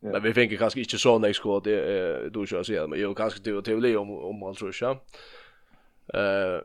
Men 0.02 0.24
vi 0.24 0.34
tänker 0.34 0.58
kanske 0.58 0.80
inte 0.80 0.98
så 0.98 1.20
när 1.20 1.34
skott 1.34 1.64
det 1.64 2.30
då 2.34 2.46
kör 2.46 2.64
så 2.64 2.88
men 2.88 3.00
jo 3.00 3.14
kanske 3.14 3.40
det 3.44 3.54
och 3.54 3.66
Theo 3.66 4.00
om 4.00 4.10
om 4.12 4.44
altrosh 4.44 4.84
ja. 4.84 5.00
Eh 6.14 6.62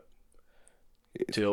till 1.33 1.43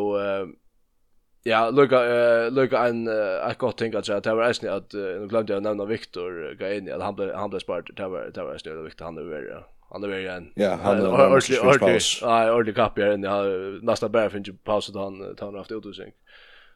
Ja, 1.42 1.70
lukka 1.70 2.04
eh 2.04 2.50
lukka 2.52 2.78
ein 2.86 3.08
ett 3.50 3.58
gott 3.58 3.78
ting 3.78 3.94
att 3.94 4.24
det 4.24 4.34
var 4.34 4.50
ärsni 4.50 4.68
att 4.68 4.92
nu 4.92 5.26
glömde 5.28 5.52
jag 5.52 5.62
nämna 5.62 5.84
Viktor 5.84 6.54
Gaini 6.58 6.90
att 6.90 7.02
han 7.02 7.14
blev 7.14 7.34
han 7.34 7.50
blev 7.50 7.60
spart 7.60 7.90
det 7.96 8.08
var 8.08 8.30
det 8.34 8.42
var 8.42 8.54
ärsni 8.54 8.72
Viktor 8.72 9.04
han 9.04 9.18
är 9.18 9.64
han 9.90 10.04
är 10.04 10.18
igen. 10.18 10.52
Ja, 10.54 10.78
han 10.82 10.98
är 10.98 11.08
ordentlig 11.08 11.60
ordentlig. 11.60 12.00
Nej, 12.22 12.50
ordentlig 12.50 12.76
kapp 12.76 12.98
här 12.98 13.12
inne. 13.12 13.80
Nästan 13.82 14.12
bara 14.12 14.30
finns 14.30 14.48
ju 14.48 14.52
paus 14.52 14.86
då 14.86 15.00
han 15.00 15.36
tar 15.36 15.56
haft 15.56 15.72
utrustning. 15.72 16.12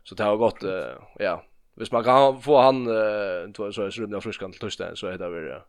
Så 0.04 0.14
det 0.14 0.24
har 0.24 0.36
gått 0.36 0.64
ja. 1.18 1.44
Hvis 1.74 1.92
man 1.92 2.04
kan 2.04 2.42
få 2.42 2.60
han 2.60 2.86
så 3.54 3.72
så 3.72 3.82
är 3.82 4.06
det 4.06 4.20
friskan 4.20 4.50
till 4.50 4.60
torsdagen 4.60 4.96
så 4.96 5.10
heter 5.10 5.30
det 5.30 5.62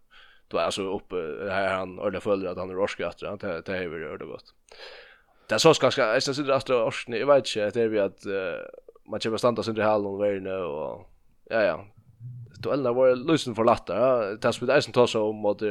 då 0.47 0.57
alltså 0.59 0.81
upp 0.81 1.11
här 1.49 1.73
han 1.73 1.99
ordentligt 1.99 2.23
följer 2.23 2.49
att 2.49 2.57
han 2.57 2.69
är 2.69 2.79
orsk 2.79 3.01
att 3.01 3.19
det 3.19 3.61
det 3.65 3.77
är 3.77 3.87
väl 3.87 4.19
det 4.19 4.25
gott. 4.25 4.53
Det 5.47 5.55
er 5.55 5.59
så 5.59 5.73
ska 5.73 5.91
ska 5.91 6.01
jag 6.01 6.23
sitter 6.23 6.51
efter 6.51 6.87
orsk. 6.87 7.09
Jag 7.09 7.27
vet 7.27 7.55
inte 7.55 7.79
det 7.79 7.81
är 7.81 7.87
vi 7.87 7.99
att 7.99 8.25
man 9.07 9.19
kommer 9.19 9.37
standa 9.37 9.63
sin 9.63 9.81
hall 9.81 10.05
och 10.05 10.21
värna 10.21 10.57
och 10.57 11.09
ja 11.49 11.61
ja. 11.61 11.85
Duellna 12.59 12.93
var 12.93 13.15
lösen 13.15 13.55
för 13.55 13.63
latta. 13.63 13.95
Ja. 13.95 14.37
Tas 14.37 14.55
isen 14.57 14.69
eisen 14.69 15.07
så 15.07 15.29
om 15.29 15.35
mot 15.35 15.61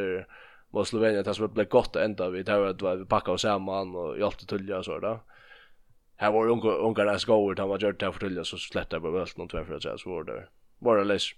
mot 0.71 0.89
Slovenien 0.89 1.25
det 1.25 1.35
skulle 1.35 1.49
blev 1.49 1.69
gott 1.69 1.97
ända 1.97 2.31
vi 2.31 2.45
tar 2.45 2.67
att 2.67 3.01
vi 3.01 3.05
packar 3.05 3.33
oss 3.33 3.43
samman 3.43 3.97
och 3.97 4.19
hjälpte 4.19 4.47
tullja 4.47 4.83
så 4.83 4.99
där. 4.99 5.19
Här 6.17 6.33
var 6.33 6.49
unga 6.49 6.71
unga 6.71 7.05
där 7.05 7.19
skor 7.19 7.55
han 7.59 7.69
var 7.69 7.79
gjort 7.79 8.01
där 8.01 8.13
för 8.13 8.21
tullja 8.21 8.45
så 8.45 8.59
slätta 8.59 9.01
på 9.01 9.11
väl 9.11 9.27
någon 9.37 9.49
två 9.49 9.65
för 9.65 9.75
att 9.75 9.83
säga 9.83 9.99
så 9.99 10.11
var 10.11 10.25
det. 10.25 10.49
Var 10.79 10.97
det 10.97 11.05
läs. 11.05 11.31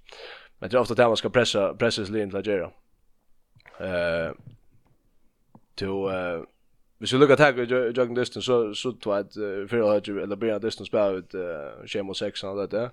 Men 0.58 0.70
det 0.70 0.76
är 0.76 0.80
ofta 0.80 0.94
där 0.94 1.06
man 1.06 1.16
ska 1.16 1.30
pressa 1.30 1.74
pressa 1.74 2.06
sig 2.06 2.22
in 2.22 2.30
till 2.30 2.36
Algeria. 2.36 2.70
Eh 3.80 4.32
till 5.74 5.88
eh 5.88 6.42
Hvis 6.98 7.12
vi 7.12 7.18
lukkar 7.18 7.36
tag 7.36 7.58
i 7.58 7.66
Jogging 7.68 8.16
Distance, 8.16 8.46
så 8.46 8.74
så 8.74 8.92
tog 9.00 9.18
at 9.18 9.36
fyrir 9.68 9.84
høyre, 9.84 10.22
eller 10.22 10.36
bryr 10.36 10.58
Distance 10.58 10.88
spela 10.88 11.20
ut 11.20 11.34
Shame 11.86 12.10
og 12.10 12.16
6 12.16 12.44
og 12.44 12.60
dette. 12.62 12.90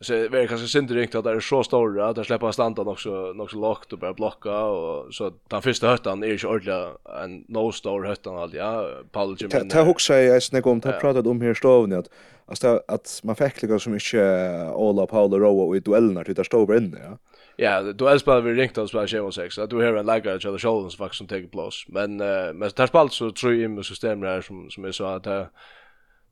Så 0.00 0.12
det 0.12 0.38
är 0.38 0.46
kanskje 0.46 0.68
synd 0.68 0.90
ringt 0.90 1.14
at 1.14 1.24
det 1.24 1.32
er 1.32 1.40
så 1.42 1.62
store, 1.66 2.10
at 2.10 2.16
det 2.16 2.24
slipper 2.26 2.46
han 2.46 2.54
standa 2.54 2.84
nok 2.86 3.00
så, 3.02 3.32
nok 3.34 3.50
så 3.50 3.58
lagt 3.58 3.92
og 3.92 3.98
bare 4.00 4.14
blokka, 4.14 4.58
og 4.70 5.14
så 5.14 5.32
den 5.50 5.62
første 5.62 5.90
høttan 5.90 6.22
er 6.22 6.36
ikke 6.36 6.48
ordentlig 6.48 6.76
en 7.24 7.34
no 7.48 7.64
store 7.74 8.06
høttan 8.06 8.38
all, 8.38 8.54
ja, 8.54 8.70
Paul 9.12 9.34
Jim. 9.40 9.50
Det 9.50 9.86
huxa 9.88 10.20
jeg 10.22 10.42
snakk 10.42 10.66
om, 10.70 10.80
det 10.80 10.94
pratet 11.02 11.26
om 11.26 11.42
her 11.42 11.58
stovni, 11.58 11.98
at, 11.98 12.64
at 12.88 13.16
man 13.24 13.38
fikk 13.40 13.64
liksom 13.66 13.98
ikke 13.98 14.22
Ola, 14.70 15.08
Paul 15.10 15.34
og 15.34 15.42
Roa 15.42 15.66
og 15.66 15.76
i 15.76 15.82
duellerna 15.82 16.22
det 16.22 16.38
er 16.38 16.46
stovere 16.46 16.78
inne, 16.78 17.02
ja. 17.02 17.16
Ja, 17.60 17.82
du 17.82 18.04
har 18.04 18.18
spelat 18.18 18.44
vi 18.44 18.54
ringt 18.54 18.78
att 18.78 18.88
spela 18.88 19.06
26. 19.06 19.58
Att 19.58 19.70
du 19.70 19.76
har 19.76 19.94
en 19.94 20.06
lägger 20.06 20.38
till 20.38 20.52
the 20.52 20.58
shoulders 20.58 20.96
faktiskt 20.96 21.18
som 21.18 21.26
tar 21.26 21.48
plats. 21.48 21.88
Men 21.88 22.20
uh, 22.20 22.52
men 22.54 22.70
tar 22.70 22.86
spalt 22.86 23.12
så 23.12 23.30
tror 23.30 23.54
jag 23.54 23.70
med 23.70 23.84
systemet 23.84 24.28
där 24.28 24.40
som 24.40 24.70
som 24.70 24.84
är 24.84 24.92
så 24.92 25.04
att 25.04 25.26
uh, 25.26 25.46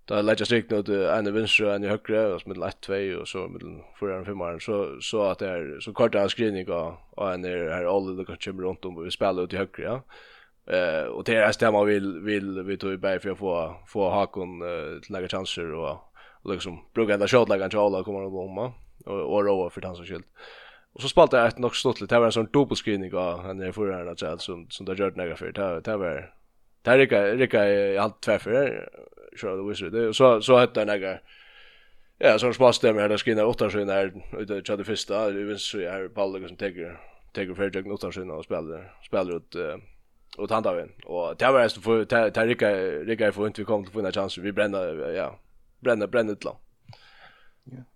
där 0.04 0.23
lägger 0.23 0.45
strikt 0.45 0.71
nu 0.71 0.83
det 0.83 1.18
ena 1.18 1.30
vänstra 1.30 1.68
och 1.68 1.75
en 1.75 1.83
högra 1.83 2.35
och 2.35 2.49
med 2.49 2.56
lätt 2.56 2.80
två 2.80 3.21
och 3.21 3.28
så 3.28 3.49
med 3.49 3.62
fyra 4.00 4.21
och 4.21 4.26
fem 4.26 4.61
så 4.61 5.00
så 5.00 5.23
att 5.23 5.38
det 5.38 5.49
är 5.49 5.80
så 5.80 5.92
kort 5.92 6.14
en 6.14 6.28
screening 6.28 6.71
och 6.71 6.95
och 7.11 7.33
en 7.33 7.45
är 7.45 7.71
här 7.71 7.85
alla 7.85 8.12
det 8.12 8.25
kan 8.25 8.37
komma 8.37 8.62
runt 8.62 8.85
om 8.85 9.04
vi 9.04 9.11
spelar 9.11 9.42
ut 9.42 9.52
i 9.52 9.56
högra. 9.56 9.85
Ja. 9.85 10.02
Eh 10.75 11.04
uh, 11.04 11.09
och 11.09 11.25
det 11.25 11.37
är 11.37 11.52
stämma 11.52 11.85
vill 11.85 12.21
vill 12.21 12.62
vi 12.62 12.76
tog 12.76 12.92
i 12.92 12.97
bäj 12.97 13.18
för 13.18 13.30
att 13.30 13.38
få 13.38 13.76
få 13.87 14.11
Hakon 14.11 14.62
uh, 14.62 15.00
till 15.00 15.12
några 15.12 15.28
chanser 15.28 15.73
och, 15.75 15.90
och 16.42 16.52
liksom 16.52 16.78
bruka 16.95 17.14
enda 17.14 17.28
shot 17.28 17.49
lägga 17.49 17.64
en 17.64 17.71
kommer 18.04 18.23
de 18.23 18.33
bomma, 18.33 18.73
och 19.06 19.35
och 19.35 19.45
roa 19.45 19.71
för 19.71 19.80
dans 19.80 20.00
och 20.00 20.06
skilt. 20.06 20.26
Och 20.97 21.03
så 21.03 21.09
spalt 21.09 21.33
jag 21.33 21.47
ett 21.47 21.59
nog 21.59 21.76
stort 21.76 22.00
lite. 22.00 22.15
Det 22.15 22.19
var 22.19 22.26
en 22.26 22.33
sån 22.33 22.49
dubbelskrivning 22.53 23.15
av 23.15 23.43
han 23.43 23.62
i 23.62 23.73
förra 23.73 24.05
något 24.05 24.19
så 24.19 24.38
som 24.38 24.71
som 24.71 24.87
har 24.87 24.95
gjort 24.95 25.17
några 25.17 25.37
för. 25.37 25.53
Det 25.53 25.81
det 25.81 25.97
var 25.97 26.33
där 26.83 26.99
rika 26.99 27.26
rika 27.35 27.69
i 27.69 27.99
allt 27.99 28.21
tvärför. 28.21 28.88
Så 29.41 29.57
det 29.57 29.69
visste 29.69 29.91
det. 29.91 30.15
Så 30.15 30.43
så 30.43 30.59
hette 30.59 30.81
jag 30.81 30.87
några 30.87 31.19
Ja, 32.19 32.38
så 32.38 32.53
spalt 32.53 32.81
det 32.81 32.93
med 32.93 33.11
där 33.11 33.19
skinna 33.19 33.47
åtta 33.47 33.71
sjön 33.71 33.87
där 33.87 34.12
ute 34.38 34.55
i 34.73 34.76
det 34.76 34.85
första. 34.85 35.31
Det 35.31 35.45
vill 35.45 35.59
så 35.59 35.79
är 35.79 36.09
Paul 36.09 36.49
som 36.49 36.57
tar 36.57 36.99
tar 37.33 37.55
för 37.55 37.71
jag 37.71 37.93
åtta 37.93 38.12
sjön 38.12 38.31
och 38.31 38.45
spelar 38.45 38.93
spelar 39.07 39.37
ut 39.37 39.57
och 40.37 40.49
tanta 40.49 40.75
vi. 40.75 40.83
Och 41.05 41.37
det 41.37 41.53
var 41.53 41.69
så 41.69 41.81
för 41.81 42.05
det 42.05 42.47
rika 42.47 42.71
rika 43.11 43.33
för 43.33 43.47
inte 43.47 43.61
vi 43.61 43.65
kom 43.65 43.85
till 43.85 43.93
få 43.93 44.07
en 44.07 44.12
chans. 44.12 44.38
Vi 44.38 44.53
brände 44.53 45.12
ja. 45.17 45.38
Brände 45.81 46.09
brände 46.09 46.37
långt 46.41 46.66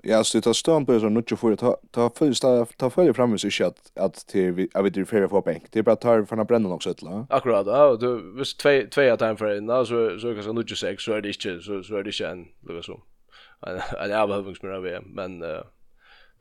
Ja, 0.03 0.25
så 0.25 0.39
det 0.39 0.43
tar 0.43 0.53
stånd 0.53 0.87
på 0.87 1.01
sån 1.01 1.15
nutch 1.15 1.35
för 1.39 1.53
å 1.53 1.77
ta 1.91 2.11
första 2.11 2.67
ta 2.77 2.91
följa 2.91 3.15
fram 3.15 3.35
ikke 3.35 3.67
at, 3.67 3.93
att 3.95 4.27
till 4.27 4.69
jag 4.73 4.83
vet 4.83 4.97
inte 4.97 5.11
för 5.11 5.23
att 5.23 5.31
få 5.31 5.41
bänk. 5.41 5.73
Det 5.73 5.79
är 5.79 5.83
bara 5.83 5.97
tar 5.97 6.25
från 6.25 6.47
brännan 6.47 6.73
också 6.73 6.91
eller? 6.91 7.27
Akkurat. 7.31 7.67
Ja, 7.67 7.97
du 7.97 8.35
visst 8.39 8.61
två 8.61 8.83
två 8.91 9.13
att 9.13 9.21
han 9.21 9.37
för 9.37 9.57
innan 9.57 9.87
så 9.87 10.19
så 10.19 10.35
kan 10.35 10.43
så 10.43 10.53
nutch 10.53 10.81
sex 10.81 11.05
så 11.05 11.13
är 11.13 11.23
det 11.23 11.29
ikke, 11.29 11.61
så 11.61 11.83
så 11.83 11.97
är 11.97 12.03
det 12.03 12.11
ikke 12.11 12.29
en 12.29 12.49
lugg 12.69 12.85
så. 12.85 13.01
En 14.01 14.13
avhövningsmör 14.13 14.73
av 14.73 15.05
men 15.05 15.43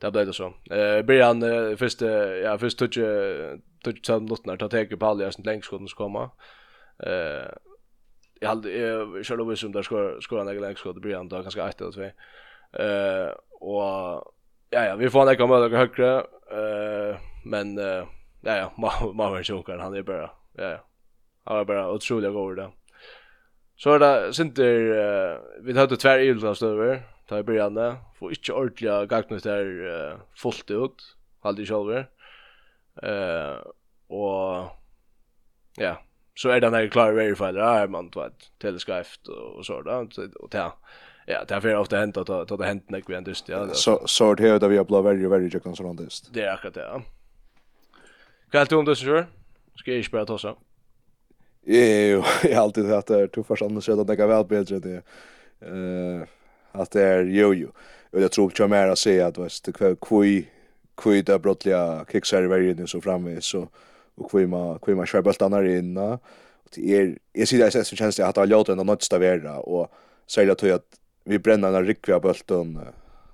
det 0.00 0.12
ble 0.12 0.24
det 0.24 0.34
så. 0.34 0.52
Eh 0.70 1.04
uh, 1.04 1.76
først, 1.76 2.02
uh, 2.02 2.08
ja 2.42 2.58
först 2.58 2.78
touch 2.78 2.98
touch 3.84 4.06
sen 4.06 4.26
lotnar 4.26 4.56
ta 4.56 4.68
tag 4.68 4.98
på 4.98 5.06
alla 5.06 5.32
sen 5.32 5.44
längs 5.44 5.66
skulle 5.66 5.86
komma. 5.96 6.30
Eh 7.06 7.52
jag 8.40 8.48
hadde, 8.48 8.70
jag 8.70 9.24
körde 9.24 9.42
över 9.42 9.54
som 9.54 9.72
der 9.72 9.82
skor 9.82 10.38
han 10.38 10.48
ikke 10.48 10.60
längs 10.60 10.78
skor 10.78 10.92
det 10.92 11.00
blir 11.00 11.42
ganske 11.42 11.60
då 11.60 11.66
ett 11.66 11.80
eller 11.80 11.92
två. 11.92 12.10
Eh 12.72 13.32
och 13.60 14.34
ja 14.70 14.84
ja, 14.84 14.96
vi 14.96 15.10
får 15.10 15.30
en 15.30 15.36
komma 15.36 15.58
och 15.58 15.70
högre 15.70 16.18
eh 16.50 17.16
men 17.44 17.78
uh, 17.78 18.04
ja 18.40 18.56
ja, 18.56 18.72
Mauer 19.14 19.42
sjunker 19.42 19.78
han 19.78 19.94
är 19.94 20.02
bara 20.02 20.30
ja 20.52 20.70
ja. 20.70 20.78
Han 21.44 21.58
är 21.58 21.64
bara 21.64 21.92
otroligt 21.92 22.32
god 22.32 22.56
det. 22.56 22.70
Så 23.76 23.94
er 23.94 23.98
det 23.98 24.34
Sinter, 24.34 24.80
uh, 24.92 25.64
vi 25.64 25.72
hadde 25.72 25.96
tver 25.96 26.18
över 26.18 27.02
ta 27.28 27.38
i 27.38 27.42
byrjane, 27.42 27.96
får 28.18 28.30
inte 28.30 28.52
ordentlig 28.52 29.08
gagnet 29.08 29.44
der 29.44 29.64
uh, 29.64 30.20
fullt 30.36 30.70
ut, 30.70 31.02
halde 31.42 31.62
i. 31.62 32.04
Uh, 33.06 33.62
og 34.10 34.68
ja, 35.78 35.94
så 36.36 36.50
er 36.50 36.60
det 36.60 36.62
den 36.62 36.74
her 36.74 36.88
klare 36.88 37.14
verifier, 37.14 37.56
ja, 37.56 37.86
man 37.86 38.10
tar 38.10 38.26
et 38.26 38.50
teleskrift 38.60 39.28
og, 39.28 39.56
og 39.56 39.64
så 39.64 39.82
där 39.82 40.30
og 40.40 40.50
ta. 40.50 40.58
Ja. 40.58 40.70
Ja, 41.30 41.44
det 41.44 41.54
är 41.54 41.76
ofta 41.76 41.96
hänt 41.96 42.16
att 42.16 42.30
att 42.30 42.58
det 42.58 42.66
hänt 42.66 42.90
när 42.90 43.02
vi 43.06 43.14
ändå 43.14 43.32
ja. 43.46 43.68
Så 43.72 44.02
så 44.06 44.34
det 44.34 44.42
här 44.42 44.58
där 44.58 44.68
vi 44.68 44.76
har 44.76 44.84
blivit 44.84 45.04
väldigt 45.04 45.30
väldigt 45.30 45.54
jag 45.54 45.62
kan 45.62 45.76
sån 45.76 45.96
det. 45.96 46.08
Det 46.32 46.42
är 46.42 46.52
akkurat 46.52 46.74
det. 46.74 46.80
Ja. 46.80 47.02
Kan 48.50 48.66
du 48.68 48.76
om 48.76 48.84
det 48.84 48.96
så 48.96 49.04
kör? 49.04 49.26
Ska 49.74 49.92
jag 49.92 50.04
spela 50.04 50.26
tossa? 50.26 50.54
Jo, 51.66 52.22
jag 52.42 52.56
har 52.56 52.62
alltid 52.62 52.86
haft 52.86 53.06
det 53.06 53.28
tuffast 53.28 53.62
annars 53.62 53.88
redan 53.88 54.06
det 54.06 54.16
kan 54.16 54.28
väl 54.28 54.44
bättre 54.44 54.78
det. 54.78 55.02
Eh 55.60 56.28
att 56.72 56.90
det 56.90 57.02
är 57.02 57.24
jo 57.24 57.54
jo. 57.54 57.72
Och 58.10 58.20
jag 58.20 58.32
tror 58.32 58.52
jag 58.58 58.70
mer 58.70 58.88
att 58.88 58.98
säga 58.98 59.26
att 59.26 59.34
det 59.34 59.68
är 59.68 59.72
kväll 59.72 59.96
kvui 59.96 60.48
kvui 60.96 61.22
där 61.22 61.38
brottliga 61.38 62.04
kicksar 62.12 62.42
i 62.42 62.46
världen 62.46 62.86
så 62.86 63.00
framme 63.00 63.40
så 63.40 63.68
och 64.14 64.30
kvui 64.30 64.46
ma 64.46 64.78
kvui 64.78 64.94
ma 64.94 65.06
kör 65.06 65.22
bultarna 65.22 65.56
där 65.56 65.78
inne. 65.78 66.12
Och 66.62 66.70
det 66.74 66.96
är 66.96 67.18
jag 67.32 67.48
ser 67.48 67.58
det 67.58 67.96
känns 67.96 68.16
det 68.16 68.26
att 68.26 68.36
ha 68.36 68.44
låter 68.44 68.76
den 68.76 68.86
något 68.86 69.02
stavera 69.02 69.58
och 69.58 69.92
säger 70.26 70.74
att 70.74 70.82
vi 71.30 71.38
bränner 71.38 71.72
en 71.72 71.86
rikviga 71.86 72.20
bulten 72.20 72.78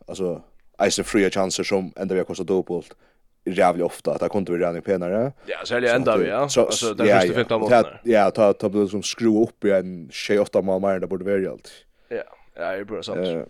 alltså 0.07 0.43
Ice 0.91 1.01
fria 1.05 1.31
chanser 1.31 1.65
som 1.65 1.93
ändå 1.97 2.15
vi 2.15 2.21
har 2.21 2.25
kostat 2.25 2.47
dubbelt 2.47 2.97
jävligt 3.45 3.85
ofta 3.85 4.13
att 4.13 4.21
det 4.21 4.29
kunde 4.29 4.53
vi 4.53 4.59
redan 4.59 4.83
penare. 4.83 5.33
Ja, 5.47 5.57
så 5.65 5.75
är 5.75 5.81
det 5.81 5.93
ända 5.93 6.17
vi, 6.17 6.29
ja. 6.29 6.49
Så, 6.49 6.61
alltså, 6.61 6.95
det 6.95 7.07
ja, 7.07 7.21
första 7.21 7.35
15 7.35 7.61
månaderna. 7.61 7.99
Ja, 8.03 8.31
ta, 8.31 8.53
ta, 8.53 8.69
ta 8.69 8.89
som 8.89 9.03
skruva 9.03 9.43
upp 9.43 9.65
i 9.65 9.71
en 9.71 10.09
28 10.13 10.63
mål 10.63 10.81
mer 10.81 10.89
än 10.89 11.01
det 11.01 11.07
borde 11.07 11.25
vara 11.25 11.51
allt. 11.53 11.71
Ja, 12.09 12.17
ja, 12.55 12.71
det 12.73 12.79
är 12.79 12.85
bra 12.85 13.03
sant. 13.03 13.19
Eh, 13.19 13.43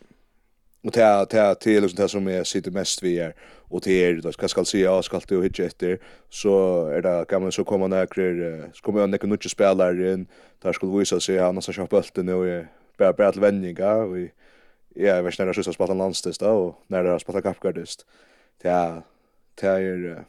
och 0.85 0.93
ta, 0.93 1.25
det 1.25 1.55
till 1.55 1.83
liksom 1.83 2.03
det 2.03 2.09
som 2.09 2.27
jag 2.27 2.47
sitter 2.47 2.71
mest 2.71 3.03
vid 3.03 3.21
är, 3.21 3.35
och 3.69 3.81
det 3.85 3.93
er, 3.93 4.15
då, 4.15 4.33
ska 4.33 4.49
jag 4.57 4.67
säga, 4.67 4.85
jag 4.85 5.05
ska 5.05 5.17
alltid 5.17 5.43
hitcha 5.43 5.65
efter, 5.65 5.99
så 6.29 6.87
är 6.87 7.03
det, 7.03 7.25
kan 7.29 7.43
man 7.43 7.53
så 7.53 7.65
komma 7.65 7.87
några, 7.87 8.07
så 8.73 8.83
kommer 8.83 9.01
jag 9.01 9.11
några 9.11 9.27
nytt 9.27 9.51
spelare 9.51 10.13
in, 10.13 10.27
där 10.63 10.73
skulle 10.73 10.99
visa 10.99 11.21
sig, 11.21 11.39
han 11.39 11.55
har 11.55 11.61
så 11.61 11.73
köpt 11.73 11.91
bulten 11.91 12.29
och 12.29 12.65
bara 12.97 13.13
bara 13.13 13.33
till 13.33 13.41
vänninga 13.41 13.95
och 13.95 14.19
ja, 14.19 14.29
jag 14.95 15.23
vet 15.23 15.39
när 15.39 15.47
jag 15.47 15.55
skulle 15.55 15.75
spela 15.75 15.95
landstest 15.95 16.43
och 16.43 16.85
när 16.87 17.05
jag 17.05 17.21
spelade 17.21 17.43
kappgardist. 17.43 18.07
Det 18.63 18.69
är 18.69 19.03
det 19.55 19.67
är 19.67 20.25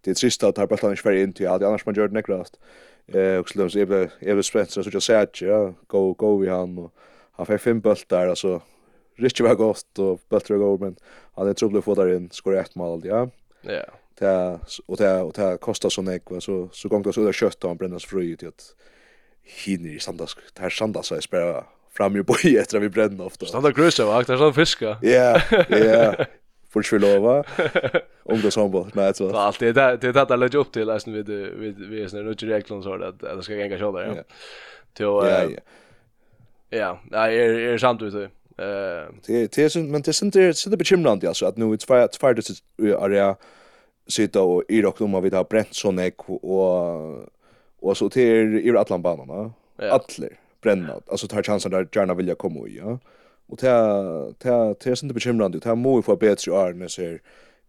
det 0.00 0.10
är 0.10 0.14
trist 0.14 0.42
att 0.42 0.56
ha 0.56 0.66
bara 0.66 0.90
inte 0.90 1.02
för 1.02 1.12
in 1.12 1.32
till 1.32 1.48
allt 1.48 1.62
annars 1.62 1.86
man 1.86 1.94
gör 1.94 2.08
det 2.08 2.14
näkrast. 2.14 2.58
Eh 3.06 3.36
och 3.36 3.48
så 3.48 3.78
jag 3.78 3.88
blev 3.88 4.10
är 4.20 4.36
det 4.36 4.42
spänd 4.42 4.70
så 4.70 4.82
jag 4.92 5.02
säger 5.02 5.28
ja, 5.40 5.74
go 5.86 6.14
go 6.14 6.36
vi 6.38 6.48
han 6.48 6.78
och 6.78 6.94
han 7.32 7.46
fick 7.46 7.60
fem 7.60 7.80
bultar 7.80 8.28
alltså 8.28 8.62
riktigt 9.16 9.46
var 9.46 9.54
gott 9.54 9.98
och 9.98 10.20
bultar 10.28 10.56
går 10.56 10.78
men 10.78 10.96
han 11.34 11.48
är 11.48 11.52
trubbel 11.52 11.82
få 11.82 11.94
där 11.94 12.16
in 12.16 12.30
skor 12.30 12.56
ett 12.56 12.74
mål 12.74 13.02
ja. 13.04 13.28
Ja. 13.60 13.84
Det 14.18 14.58
och 14.86 14.96
det 14.96 15.22
och 15.22 15.32
det 15.32 15.58
kostar 15.60 15.88
så 15.88 16.02
mycket 16.02 16.42
så 16.42 16.68
så 16.72 16.88
gång 16.88 17.12
så 17.12 17.24
där 17.24 17.32
kött 17.32 17.64
och 17.64 17.76
brännas 17.76 18.04
fri 18.04 18.36
till 18.36 18.48
att 18.48 18.74
hinner 19.42 19.90
i 19.90 19.98
sandas. 19.98 20.36
Det 20.54 20.62
här 20.62 20.70
sandas 20.70 21.06
så 21.06 21.14
är 21.14 21.20
spela 21.20 21.64
fram 21.96 22.14
ju 22.14 22.22
boje 22.22 22.60
efter 22.60 22.78
vi 22.78 22.88
brände 22.88 23.24
ofta. 23.24 23.46
Stanna 23.46 23.70
grösa 23.70 24.06
vakt, 24.06 24.26
där 24.26 24.36
står 24.36 24.52
fiska. 24.52 24.96
Ja, 25.02 25.40
ja. 25.68 26.14
Får 26.70 26.84
ju 26.92 26.98
lova. 26.98 27.44
Om 28.22 28.40
det 28.40 28.50
som 28.50 28.90
nej 28.94 29.14
så. 29.14 29.36
Allt 29.36 29.58
det 29.58 29.72
där 29.72 29.96
det 29.96 30.12
där 30.12 30.36
lägger 30.36 30.58
upp 30.58 30.72
till 30.72 30.86
läsen 30.86 31.12
vid 31.12 31.28
vid 31.28 31.78
vi 31.90 32.02
är 32.02 32.08
snälla 32.08 32.28
nu 32.28 32.34
reglerna 32.34 32.82
så 32.82 32.94
att 33.04 33.20
det 33.20 33.42
ska 33.42 33.54
gänga 33.54 33.78
så 33.78 33.92
där. 33.92 34.06
ja. 34.16 34.22
Till 34.92 35.06
ja. 35.06 35.50
Ja, 35.50 35.60
Ja, 36.70 37.00
nej 37.10 37.38
är 37.38 37.54
är 37.54 37.78
sant 37.78 38.02
ut 38.02 38.12
det. 38.12 38.24
Eh, 38.24 39.14
det 39.26 39.52
det 39.52 39.76
är 39.76 39.82
men 39.82 40.02
det 40.02 40.22
är 40.22 40.24
inte 40.24 40.54
så 40.54 40.70
det 40.70 40.76
bekymrande 40.76 41.28
alltså 41.28 41.46
att 41.46 41.56
nu 41.56 41.64
it's 41.64 41.86
fire 41.86 42.06
it's 42.06 42.20
fire 42.20 43.08
det 43.08 43.18
är 43.18 43.36
sitta 44.08 44.42
och 44.42 44.62
i 44.68 44.82
rock 44.82 45.00
om 45.00 45.22
vi 45.22 45.36
har 45.36 45.44
bränt 45.44 45.74
sån 45.74 45.98
ek 45.98 46.14
och 46.28 47.28
och 47.80 47.96
så 47.96 48.08
till 48.08 48.58
i 48.66 48.70
alla 48.70 48.98
banorna. 48.98 49.52
Atler 49.90 50.38
bränna. 50.62 51.00
Alltså 51.06 51.26
tar 51.28 51.42
chansen 51.42 51.70
där 51.70 51.88
gärna 51.92 52.14
vill 52.14 52.28
jag 52.28 52.38
komma 52.38 52.68
i, 52.68 52.78
ja. 52.78 52.98
Och 53.46 53.58
det 53.60 53.68
det 54.38 54.74
det 54.80 54.86
är 54.86 55.04
inte 55.04 55.14
bekymrande. 55.14 55.58
Det 55.58 55.74
må 55.74 55.98
ju 55.98 56.02
få 56.02 56.16
bättre 56.16 56.52
år 56.52 56.72
när 56.72 56.88
ser 56.88 57.20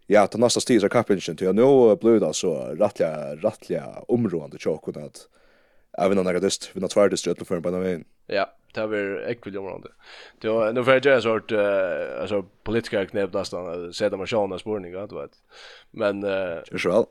ja, 0.08 0.28
ta 0.28 0.38
nästa 0.38 0.60
steg 0.60 0.82
så 0.82 0.90
kapingen 0.90 1.36
till 1.36 1.54
nu 1.54 1.96
blir 1.96 2.20
det 2.20 2.28
alltså 2.28 2.54
rättliga 2.56 3.36
rättliga 3.36 3.86
områden 4.08 4.60
till 4.60 4.68
och 4.68 4.88
att 4.88 5.28
även 5.98 6.18
om 6.18 6.26
det 6.26 6.40
just 6.44 6.72
vi 6.74 6.82
något 6.82 6.98
värdes 6.98 7.28
rätt 7.28 7.48
för 7.48 7.60
på 7.60 7.72
den 7.72 7.82
vägen. 7.82 8.06
Ja, 8.28 8.54
det 8.74 8.82
är 8.82 9.30
ekvilt 9.30 9.58
område. 9.58 9.90
Då 10.40 10.72
nu 10.74 10.84
för 10.84 11.06
jag 11.06 11.24
sort 11.24 11.52
alltså 12.22 12.46
politiska 12.64 13.06
knep 13.06 13.34
nästan 13.34 13.94
sätta 13.94 14.18
man 14.18 14.28
sjön 14.28 14.60
spårning, 14.60 14.96
att 14.96 15.12
vet. 15.12 15.32
Men 15.92 16.24
eh 16.24 16.58
uh, 16.88 17.06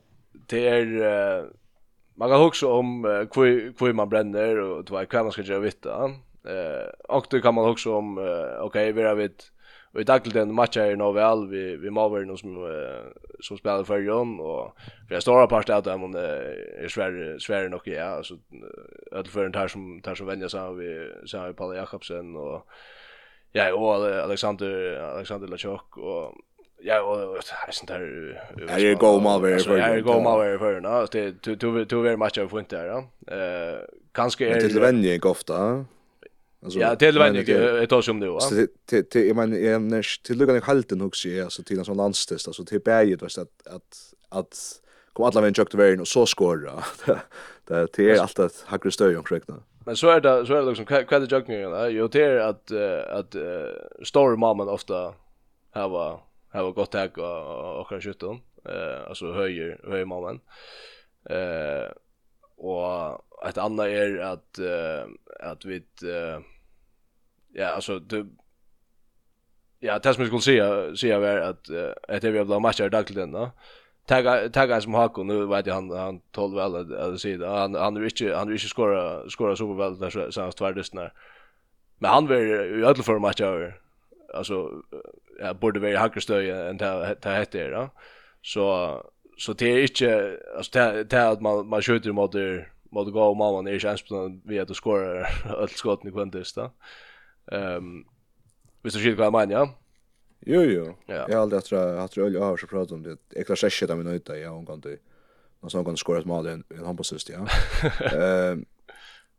det 0.47 0.69
är 0.69 1.45
man 2.15 2.29
kan 2.29 2.43
också 2.43 2.73
om 2.73 3.05
hur 3.35 3.85
hur 3.85 3.93
man 3.93 4.09
bränner 4.09 4.59
och 4.59 4.91
vad 4.91 5.09
kan 5.09 5.25
man 5.25 5.33
ska 5.33 5.43
göra 5.43 5.61
vitt 5.61 5.83
då. 5.83 6.15
Eh 6.49 6.89
och 7.09 7.27
då 7.31 7.41
kan 7.41 7.55
man 7.55 7.69
också 7.71 7.95
om 7.95 8.19
okej 8.61 8.93
vi 8.93 9.03
har 9.03 9.15
och 9.93 10.01
i 10.01 10.05
dagligt 10.05 10.35
den 10.35 10.55
matchen 10.55 10.83
är 10.83 10.97
nog 10.97 11.15
väl 11.15 11.49
vi 11.49 11.77
vi 11.77 11.91
måste 11.91 12.25
någon 12.25 12.39
som 12.39 12.57
som 13.41 13.59
spelar 13.59 13.85
för 13.85 13.99
Jon 13.99 14.41
och 14.41 14.77
för 15.09 15.15
jag 15.15 15.23
stora 15.23 15.47
part 15.47 15.71
av 15.71 15.83
dem 15.83 16.03
om 16.03 16.13
det 16.13 16.55
är 16.79 16.89
svär 16.89 17.39
svär 17.39 17.69
nog 17.69 17.81
ja 17.85 18.05
alltså 18.05 18.35
öll 19.13 19.27
för 19.27 19.45
en 19.45 19.53
tar 19.53 19.69
som 19.69 20.01
tar 20.01 20.15
som 20.15 20.27
vänner 20.27 20.49
så 20.49 20.73
vi 20.73 21.13
så 21.25 21.39
har 21.39 21.49
vi 21.49 21.55
Paul 21.55 21.77
Jakobsen 21.77 22.37
och 22.37 22.67
ja 23.53 23.75
och 23.75 23.95
Alexander 23.95 25.01
Alexander 25.01 25.49
Lachok 25.49 25.99
och 25.99 26.35
Ja, 26.85 27.01
og 27.01 27.37
jeg 27.37 27.75
synes 27.75 27.89
det 27.89 27.97
er... 27.97 28.77
Her 28.77 28.91
er 28.91 28.99
god 28.99 29.23
malver 29.23 29.57
i 29.57 29.63
føren. 29.63 29.83
Her 29.83 29.99
er 29.99 30.03
god 30.03 30.23
malver 30.23 30.55
i 30.55 30.59
føren, 30.59 30.85
ja. 30.85 31.07
Det 31.13 31.63
er 31.63 31.97
veldig 31.97 32.19
matcher 32.19 32.49
for 32.49 32.59
ikke 32.59 32.77
her, 32.77 32.85
ja. 32.85 33.77
Kanskje 34.15 34.47
er... 34.51 34.61
Men 34.61 34.71
til 34.71 34.81
vennig 34.81 35.13
ikke 35.19 35.29
ofte, 35.29 35.55
Alltså, 36.65 36.79
ja, 36.79 36.95
till 36.97 37.19
vänner 37.19 37.43
det 37.43 37.87
tar 37.87 38.01
som 38.01 38.19
nu. 38.19 38.31
Alltså 38.31 38.67
till 38.87 39.05
till 39.05 39.27
jag 39.27 39.37
menar 39.37 39.57
jag 39.57 39.83
när 39.83 40.23
till 40.23 40.39
lugna 40.39 40.61
halten 40.61 41.01
också 41.01 41.29
är 41.29 41.43
alltså 41.43 41.63
till 41.63 41.79
en 41.79 41.85
sån 41.85 41.97
landstest 41.97 42.47
alltså 42.47 42.65
till 42.65 42.81
berget 42.81 43.23
vet 43.23 43.39
att 43.39 43.67
att 43.67 44.15
att 44.29 44.81
kom 45.13 45.25
alla 45.25 45.41
vem 45.41 45.53
jukt 45.59 45.75
vägen 45.75 46.01
och 46.01 46.09
så 46.09 46.27
skora. 46.27 46.85
Det 47.67 47.97
det 47.97 48.11
är 48.11 48.21
allt 48.21 48.39
att 48.39 48.65
hackra 48.67 48.91
stöj 48.91 49.17
om 49.17 49.25
korrekt. 49.25 49.49
Men 49.87 49.97
så 49.97 50.09
är 50.09 50.21
det 50.21 50.47
så 50.47 50.55
är 50.55 50.61
det 50.63 50.69
liksom 50.69 50.87
kvad 50.87 51.33
jukt 51.33 51.49
nu. 51.49 51.89
Jo 51.91 52.09
det 52.09 52.23
är 52.23 52.37
att 52.37 52.73
att 53.09 53.37
stormamman 54.03 54.69
ofta 54.69 55.15
har 55.71 56.21
Det 56.53 56.63
var 56.63 56.73
gott 56.73 56.93
tag 56.93 57.19
och 57.19 57.81
och 57.81 57.89
kanske 57.89 58.11
utom 58.11 58.43
eh 58.65 59.09
alltså 59.09 59.33
höjer 59.33 59.81
höjer 59.85 60.05
mannen. 60.05 60.41
Eh 61.31 61.93
och 62.57 63.49
ett 63.49 63.59
annat 63.59 63.87
är 63.87 64.19
att 64.19 64.59
uh, 64.59 65.13
att 65.41 65.65
vi 65.65 65.77
uh, 66.05 66.41
ja 67.53 67.67
alltså 67.67 67.99
det 67.99 68.27
ja 69.81 69.99
det 69.99 70.15
som 70.15 70.23
jag 70.23 70.29
skulle 70.29 70.43
säga 70.43 70.97
säga 70.97 71.19
var 71.19 71.37
att 71.37 71.71
uh, 71.71 71.91
att 72.09 72.23
det 72.23 72.31
vi 72.31 72.39
har 72.39 72.45
blivit 72.45 72.63
matchar 72.63 72.89
dagligt 72.89 73.33
då. 73.33 73.51
Tagga 74.07 74.49
tagga 74.49 74.81
som 74.81 74.95
Hakon 74.95 75.27
nu 75.27 75.47
vet 75.47 75.67
jag 75.67 75.75
han 75.75 75.91
han 75.91 76.21
tål 76.21 76.55
väl 76.55 76.77
att, 76.77 76.93
att 76.93 77.21
säga 77.21 77.51
han 77.51 77.75
han 77.75 77.97
är 77.97 78.05
inte 78.05 78.37
han 78.37 78.49
är 78.49 78.53
inte 78.53 78.69
skora 78.69 79.31
skora 79.31 79.57
så 79.57 79.73
väl 79.75 79.99
där 79.99 80.11
så 80.11 80.33
så 80.33 80.53
tvärdes 80.53 80.93
men 80.93 82.11
han 82.11 82.27
var 82.27 82.37
i 82.81 82.85
alla 82.85 82.95
fall 82.95 83.21
matcher 83.21 83.81
alltså 84.35 84.83
ja, 85.43 85.55
borde 85.55 85.81
vara 85.81 85.99
högre 85.99 86.21
stöj 86.21 86.51
än 86.51 86.77
det 86.77 87.15
ta 87.21 87.33
heter 87.33 87.71
då. 87.71 87.91
Så 88.43 88.67
så 89.39 89.53
det 89.53 89.67
är 89.67 89.83
inte 89.83 90.39
alltså 90.57 90.71
det 90.73 91.05
det 91.05 91.29
att 91.29 91.41
man 91.41 91.69
man 91.69 91.83
skjuter 91.83 92.13
mot 92.13 92.33
det 92.33 92.67
mot 92.91 93.13
gå 93.13 93.23
och 93.23 93.37
mamma 93.37 93.71
är 93.71 93.79
chans 93.79 94.03
på 94.03 94.41
vi 94.45 94.59
att 94.59 94.77
skora 94.77 95.27
allt 95.45 95.73
skott 95.73 96.05
i 96.05 96.11
kvantis 96.11 96.53
då. 96.55 96.71
Ehm 97.53 98.05
visst 98.83 98.97
du 98.97 99.03
skjuter 99.03 99.23
vad 99.23 99.33
man 99.33 99.51
ja. 99.51 99.75
Jo 100.47 100.63
jo. 100.63 100.97
Ja. 101.07 101.27
Jag 101.29 101.35
aldrig 101.35 101.65
tror 101.65 101.81
jag 101.81 102.11
tror 102.11 102.31
jag 102.31 102.41
har 102.41 102.57
så 102.57 102.67
pratat 102.67 102.93
om 102.93 103.03
det. 103.03 103.17
Jag 103.29 103.47
klarar 103.47 103.57
sig 103.71 103.85
inte 103.85 103.97
med 103.97 104.05
nöjda 104.05 104.39
jag 104.39 104.51
hon 104.51 104.67
kan 104.67 104.75
inte 104.75 104.99
någon 105.61 105.71
som 105.71 105.85
kan 105.85 105.97
skora 105.97 106.19
ett 106.19 106.27
mål 106.27 106.47
en 106.47 106.65
en 106.69 106.85
handbollsust 106.85 107.29
ja. 107.29 107.47
Ehm 108.19 108.65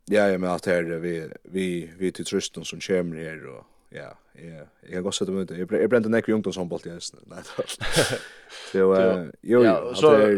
Ja, 0.06 0.28
ja, 0.28 0.38
men 0.38 0.50
att 0.50 0.66
här 0.66 0.82
vi 0.82 1.28
vi 1.42 1.90
vi 1.98 2.12
till 2.12 2.24
trösten 2.24 2.64
som 2.64 2.80
kommer 2.80 3.16
här 3.16 3.46
och 3.46 3.64
Ja, 3.94 4.18
ja. 4.32 4.64
Jag 4.90 5.02
går 5.02 5.10
så 5.10 5.24
det 5.24 5.32
med. 5.32 5.50
Jag 5.50 5.72
jag 5.72 5.90
brände 5.90 6.08
näck 6.08 6.28
i 6.28 6.32
ungdomshandboll 6.32 6.80
i 6.84 6.90
hästen. 6.90 7.20
Nej. 7.26 7.38
Så 8.72 8.94
eh 8.94 9.26
jo, 9.42 9.64
så 9.94 10.28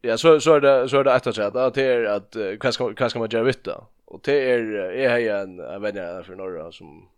Ja, 0.00 0.18
så 0.18 0.40
så 0.40 0.54
är 0.54 0.60
det 0.60 0.88
så 0.88 1.00
är 1.00 1.04
det 1.04 1.14
att 1.14 1.34
säga 1.34 1.46
att 1.46 1.74
det 1.74 1.82
är 1.82 2.04
att 2.04 2.36
vad 2.64 2.74
ska 2.74 2.94
vad 3.00 3.10
ska 3.10 3.18
man 3.18 3.28
göra 3.30 3.44
vitt 3.44 3.64
då? 3.64 3.86
Och 4.04 4.20
det 4.24 4.50
är 4.50 4.58
är 4.92 5.18
jag 5.18 5.40
en 5.40 5.60
en 5.60 5.82
vän 5.82 6.24
från 6.24 6.36
norra 6.36 6.72
som 6.72 7.08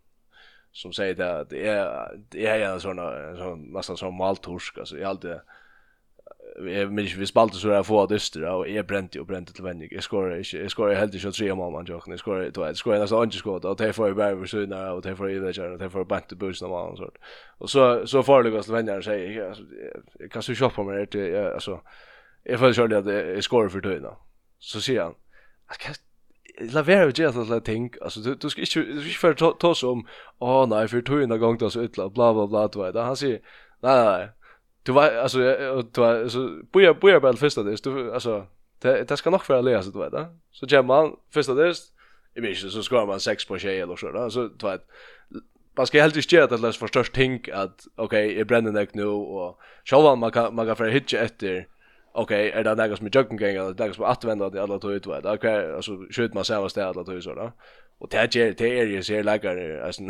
som 0.72 0.92
säger 0.92 1.14
det 1.14 1.40
att 1.40 1.50
det 1.50 1.68
är 1.68 2.10
det 2.28 2.46
är 2.46 2.60
en 2.60 2.80
sån 2.80 2.96
sån 3.36 3.72
nästan 3.72 3.96
som 3.96 4.14
maltorsk 4.14 4.78
alltså 4.78 4.98
jag 4.98 5.08
alltid 5.10 5.40
jag 6.56 6.92
minns 6.92 7.14
vi 7.14 7.26
spalte 7.26 7.56
så 7.56 7.68
där 7.68 7.82
få 7.82 8.06
dyster 8.06 8.44
och 8.44 8.68
är 8.68 8.82
bränt 8.82 9.16
och 9.16 9.26
bränt 9.26 9.54
till 9.54 9.64
vänner. 9.64 9.88
Jag 9.90 10.02
skorar 10.02 10.36
inte. 10.36 10.56
Jag 10.56 10.70
skorar 10.70 10.94
helt 10.94 11.14
inte 11.14 11.32
tre 11.32 11.54
mål 11.54 11.72
man 11.72 11.86
jag. 11.88 12.02
Jag 12.06 12.18
skorar 12.18 12.50
då 12.50 12.66
jag 12.66 12.76
skorar 12.76 12.98
nästan 12.98 13.24
inte 13.24 13.36
skott 13.36 13.64
och 13.64 13.76
det 13.76 13.92
får 13.92 14.08
ju 14.08 14.14
bara 14.14 14.46
så 14.46 14.56
där 14.56 14.92
och 14.92 15.02
det 15.02 15.16
får 15.16 15.30
ju 15.30 15.40
där 15.40 15.72
och 15.72 15.78
det 15.78 15.90
får 15.90 16.04
back 16.04 16.28
to 16.28 16.36
boost 16.36 16.62
någon 16.62 16.80
annan 16.80 16.96
sort. 16.96 17.18
Och 17.58 17.70
så 17.70 18.06
så 18.06 18.22
får 18.22 18.42
det 18.42 18.50
gå 18.50 18.62
till 18.62 18.72
vänner 18.72 19.00
säger 19.00 19.48
alltså 19.48 19.62
jag 20.18 20.30
kan 20.30 20.42
så 20.42 20.54
shoppa 20.54 20.82
med 20.82 21.08
det 21.10 21.54
alltså 21.54 21.80
jag 22.44 22.58
får 22.58 22.72
själv 22.72 22.92
att 22.92 23.06
jag 23.06 23.44
skorar 23.44 23.68
för 23.68 23.80
tiden. 23.80 24.12
Så 24.58 24.80
ser 24.80 25.00
han. 25.00 25.14
La 26.60 26.82
vera 26.82 27.06
við 27.06 27.16
gera 27.16 27.40
alla 27.40 27.60
ting. 27.60 27.90
altså 28.02 28.20
du 28.20 28.34
du 28.34 28.50
skal 28.50 28.62
ikki 28.62 28.82
du 28.82 29.00
skal 29.00 29.08
inte 29.08 29.20
för 29.20 29.34
ta 29.34 29.52
ta 29.60 29.74
som 29.74 30.06
åh 30.40 30.66
nej 30.68 30.88
för 30.88 31.00
tog 31.00 31.22
en 31.22 31.40
gång 31.40 31.70
så 31.70 31.80
utla 31.80 32.08
bla 32.08 32.32
bla 32.34 32.46
bla 32.46 32.68
du 32.68 32.82
vet. 32.82 32.94
Han 32.94 33.16
säger 33.16 33.40
nei 33.82 34.04
nei 34.04 34.39
Du 34.82 34.92
var 34.92 35.10
alltså 35.10 35.38
du 35.92 36.00
var 36.00 36.22
alltså 36.22 36.48
boja 36.72 36.94
boja 36.94 37.20
på 37.20 37.32
första 37.32 37.62
det 37.62 37.84
du 37.84 38.12
alltså 38.14 38.46
det 38.82 39.08
det 39.08 39.16
ska 39.16 39.30
nog 39.30 39.44
för 39.44 39.58
att 39.58 39.64
läsa 39.64 39.90
du 39.90 39.98
vet 39.98 40.12
va. 40.12 40.26
Så 40.50 40.66
gör 40.66 40.82
man 40.82 41.16
första 41.30 41.54
det 41.54 41.74
i 42.34 42.40
mig 42.40 42.54
så 42.54 42.82
ska 42.82 43.06
man 43.06 43.20
sex 43.20 43.44
på 43.44 43.58
tjej 43.58 43.80
eller 43.80 43.96
så 43.96 44.12
då 44.12 44.30
så 44.30 44.48
du 44.48 44.66
vet 44.66 44.86
man 45.76 45.86
ska 45.86 46.02
helt 46.02 46.16
inte 46.16 46.44
att 46.44 46.76
för 46.76 46.86
störst 46.86 47.12
tänk 47.14 47.48
att 47.48 47.86
okej 47.96 48.40
är 48.40 48.44
bränner 48.44 48.72
det 48.72 48.94
nu 48.94 49.04
och 49.04 49.58
själva 49.84 50.14
man 50.14 50.30
kan 50.30 50.54
man 50.54 50.66
kan 50.66 50.76
för 50.76 50.88
hitcha 50.88 51.18
efter 51.18 51.66
okej 52.12 52.50
är 52.50 52.64
det 52.64 52.74
något 52.74 52.98
som 52.98 53.08
jag 53.12 53.28
kan 53.28 53.38
gänga 53.38 53.60
eller 53.60 53.86
något 53.86 53.94
som 53.94 54.04
att 54.04 54.24
vända 54.24 54.50
det 54.50 54.62
alla 54.62 54.78
tog 54.78 54.92
ut 54.92 55.06
vet. 55.06 55.24
Okej 55.24 55.74
alltså 55.74 55.92
skjut 56.10 56.34
man 56.34 56.44
själva 56.44 56.76
av 56.76 56.88
alla 56.88 57.04
tog 57.04 57.22
så 57.22 57.34
då. 57.34 57.52
Och 58.00 58.08
det 58.08 58.16
är 58.16 58.52
det 58.52 58.80
är 58.80 58.86
ju 58.86 59.02
så 59.02 59.22
lägger 59.22 59.82
alltså 59.82 60.02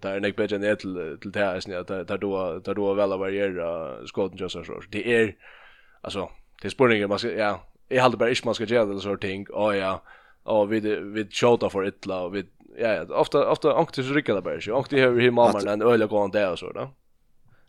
det 0.00 0.08
är 0.08 0.20
näck 0.20 0.36
bättre 0.36 0.58
ner 0.58 0.74
till 0.74 1.18
till 1.20 1.32
det 1.32 1.50
alltså 1.50 1.82
där 1.82 2.04
där 2.04 2.18
då 2.18 2.58
där 2.58 2.74
då 2.74 2.94
väl 2.94 3.18
variera 3.18 4.06
skotten 4.06 4.38
just 4.38 4.52
så. 4.52 4.82
Det 4.90 5.14
är 5.14 5.34
alltså 6.00 6.30
det 6.62 6.68
är 6.68 6.70
spårningen 6.70 7.08
man 7.08 7.18
ska 7.18 7.32
ja, 7.32 7.60
jag 7.88 8.02
hade 8.02 8.16
bara 8.16 8.28
inte 8.28 8.42
man 8.44 8.54
ska 8.54 8.64
göra 8.64 8.84
det 8.84 9.00
så 9.00 9.16
ting. 9.16 9.46
Åh 9.50 9.76
ja. 9.76 10.02
Och 10.42 10.72
vi 10.72 10.80
vi 11.00 11.28
shota 11.30 11.70
för 11.70 11.86
illa 11.86 12.20
och 12.20 12.34
vi 12.34 12.44
ja, 12.78 13.04
ofta 13.08 13.48
ofta 13.50 13.74
anktis 13.74 14.10
rycker 14.10 14.34
det 14.34 14.42
bara. 14.42 14.60
Så 14.60 14.76
anktis 14.76 15.00
har 15.00 15.08
vi 15.08 15.30
mamma 15.30 15.60
en 15.60 15.82
öl 15.82 16.02
och 16.02 16.10
gå 16.10 16.28
där 16.28 16.56
så 16.56 16.72
då. 16.72 16.90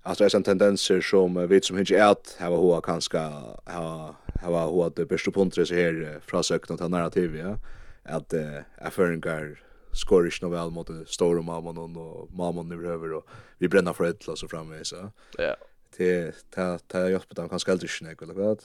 Alltså 0.02 0.24
det 0.24 0.34
är 0.34 0.38
en 0.38 0.44
tendenser 0.44 1.02
som 1.02 1.48
vi 1.48 1.62
som 1.62 1.80
inte 1.80 1.98
är 1.98 2.12
att 2.12 2.38
ha 2.40 2.48
hoa 2.48 2.82
kanske 2.82 3.18
ha 3.18 4.16
ha 4.44 4.66
hoa 4.66 4.90
det 4.96 5.06
bästa 5.06 5.32
punkter 5.32 5.66
så 5.66 5.76
här 5.76 6.20
från 6.28 6.44
sökna 6.44 6.78
till 6.78 6.90
narrativ 6.90 7.36
ja. 7.36 7.58
Att 8.06 8.34
är 8.34 8.66
erfarenheter 8.78 9.63
skår 9.94 10.30
ikke 10.30 10.46
noe 10.46 10.54
vel 10.56 10.72
mot 10.74 10.88
store 10.88 11.06
stora 11.08 11.42
noen 11.74 11.98
og 11.98 12.30
mamma 12.34 12.64
nu 12.64 12.78
behøver 12.78 13.18
og 13.20 13.36
vi 13.60 13.68
brenner 13.68 13.94
for 13.94 14.10
et 14.10 14.24
så 14.24 14.48
framme 14.48 14.84
så. 14.86 15.10
Ja. 15.40 15.54
Det 15.98 16.34
det 16.56 16.70
det 16.92 17.10
hjelper 17.10 17.36
dem 17.36 17.50
kanskje 17.50 17.72
aldri 17.72 17.90
ikke 17.90 18.06
noe 18.06 18.18
eller 18.22 18.40
hva. 18.40 18.56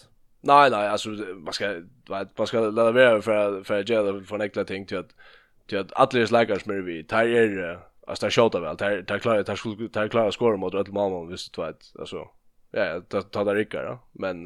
Nej 0.41 0.71
nej 0.71 0.89
alltså 0.89 1.09
man 1.37 1.53
ska 1.53 1.83
man 2.39 2.47
ska 2.47 2.61
lära 2.61 2.93
vara 2.93 3.23
för 3.23 3.63
för 3.65 3.81
att 3.81 3.89
göra 3.89 4.25
för 4.25 4.35
en 4.35 4.41
äckla 4.41 4.65
ting 4.65 4.87
till 4.87 4.99
att 4.99 5.15
till 5.67 5.79
att 5.79 5.93
alla 5.93 6.27
läkare 6.31 6.61
som 6.61 6.73
är 6.73 6.81
vi 6.81 7.05
tar 7.05 7.25
er 7.25 7.81
alltså 8.07 8.21
tar 8.27 8.31
skjuta 8.31 8.61
väl 8.61 8.77
tar 8.77 9.03
tar 9.03 9.19
klara 9.19 9.45
tar 9.45 9.57
skulle 9.57 9.89
tar 9.89 10.09
klara 10.09 10.33
skora 10.33 10.57
mot 10.57 10.75
ett 10.75 10.93
mamma 10.93 11.25
visst 11.25 11.55
du 11.55 11.63
vet 11.63 11.93
alltså 11.99 12.29
ja 12.71 13.01
det 13.11 13.23
ta 13.33 13.45
det 13.45 13.55
rycker 13.55 13.83
då 13.83 13.99
men 14.13 14.43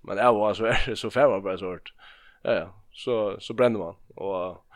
men 0.00 0.16
ja 0.16 0.48
alltså 0.48 0.64
är 0.64 0.94
så 0.94 1.10
fem 1.10 1.42
bara 1.42 1.58
sort 1.58 1.94
ja 2.42 2.74
så 2.92 3.36
så 3.40 3.54
bränner 3.54 3.78
man 3.78 3.94
och 4.14 4.66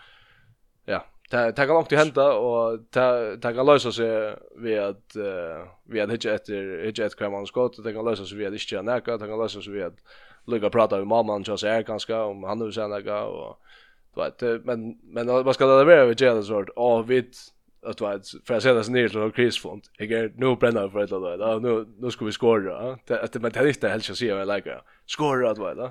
ja 0.85 1.05
det 1.31 1.53
kan 1.57 1.69
långt 1.69 1.93
hända 1.93 2.33
och 2.33 2.79
det 2.91 3.55
kan 3.55 3.67
lösa 3.67 3.93
sig 3.93 4.37
vi 4.57 4.79
att 4.79 5.17
uh, 5.17 5.67
vi 5.85 6.01
hade 6.01 6.13
hittat 6.13 6.33
efter 6.33 6.85
hittat 6.85 7.07
ett 7.07 7.17
kvar 7.17 7.31
man 7.31 7.47
skott 7.47 7.85
det 7.85 7.93
kan 7.93 8.05
lösa 8.05 8.25
sig 8.25 8.39
vi 8.39 8.45
hade 8.45 8.57
inte 8.57 8.75
göra 8.75 8.83
näka 8.83 9.17
det 9.17 9.27
kan 9.27 9.39
lösa 9.39 9.63
sig 9.63 9.73
vi 9.73 9.83
att 9.83 9.99
lycka 10.47 10.71
prata 10.71 10.97
med 10.97 11.07
mamman 11.07 11.45
så 11.45 11.67
är 11.67 11.83
ganska 11.83 12.25
om 12.25 12.43
han 12.43 12.59
nu 12.59 12.73
sen 12.73 12.91
näka 12.91 13.25
och 13.25 13.59
du 14.15 14.21
vet 14.21 14.65
men 14.65 14.99
men 15.03 15.27
vad 15.27 15.55
ska 15.55 15.67
det 15.67 15.85
vara 15.85 16.05
vi 16.05 16.15
gör 16.25 16.35
det 16.35 16.43
sort 16.43 16.69
och 16.69 17.11
vi 17.11 17.31
att 17.83 17.99
du 17.99 18.05
vet 18.09 18.23
för 18.45 18.55
att 18.55 18.63
sätta 18.63 18.85
sig 18.85 18.95
ner 18.95 19.09
till 19.09 19.33
krisfond 19.33 19.83
jag 19.99 20.13
är 20.13 20.33
nu 20.37 20.57
bränner 20.57 20.89
för 20.89 21.01
ett 21.01 21.11
då 21.11 21.59
nu 21.63 21.87
nu 21.99 22.11
ska 22.11 22.25
vi 22.25 22.33
skåra 22.33 22.93
att 22.93 23.35
men 23.35 23.53
det 23.53 23.61
är 23.61 23.67
inte 23.67 23.89
helt 23.89 24.05
så 24.05 24.15
ser 24.15 24.37
jag 24.37 24.49
lägga 24.49 24.81
skåra 25.07 25.51
att 25.51 25.59
vad 25.59 25.91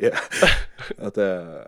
ja 0.00 0.12
att 0.98 1.14
det 1.14 1.66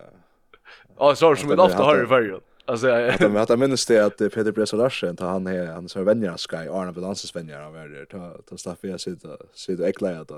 Ja, 0.97 1.15
så 1.15 1.35
som 1.35 1.49
vi 1.49 1.55
ofta 1.55 1.83
har 1.83 2.03
i 2.03 2.07
färgen. 2.07 2.41
Alltså 2.65 2.87
jag 2.87 3.37
att 3.37 3.49
jag 3.49 3.59
minns 3.59 3.85
det 3.85 4.05
att 4.05 4.17
Peter 4.17 4.51
Bresa 4.51 4.77
Larsen 4.77 5.15
tar 5.15 5.27
han 5.27 5.47
är 5.47 5.65
han 5.65 5.89
så 5.89 6.03
vänjer 6.03 6.37
Sky 6.37 6.55
Arne 6.55 6.91
Balansens 6.91 7.35
vänner 7.35 7.61
av 7.61 7.73
där 7.73 8.05
ta 8.11 8.37
ta 8.49 8.57
staffa 8.57 8.87
jag 8.87 9.01
sitta 9.01 9.37
sitta 9.53 9.87
äckla 9.87 10.19
att 10.19 10.31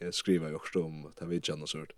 jag 0.00 0.14
skriver 0.14 0.48
ju 0.48 0.54
också 0.54 0.82
om 0.82 1.12
ta 1.18 1.24
vid 1.24 1.50
och 1.62 1.68
sånt. 1.68 1.90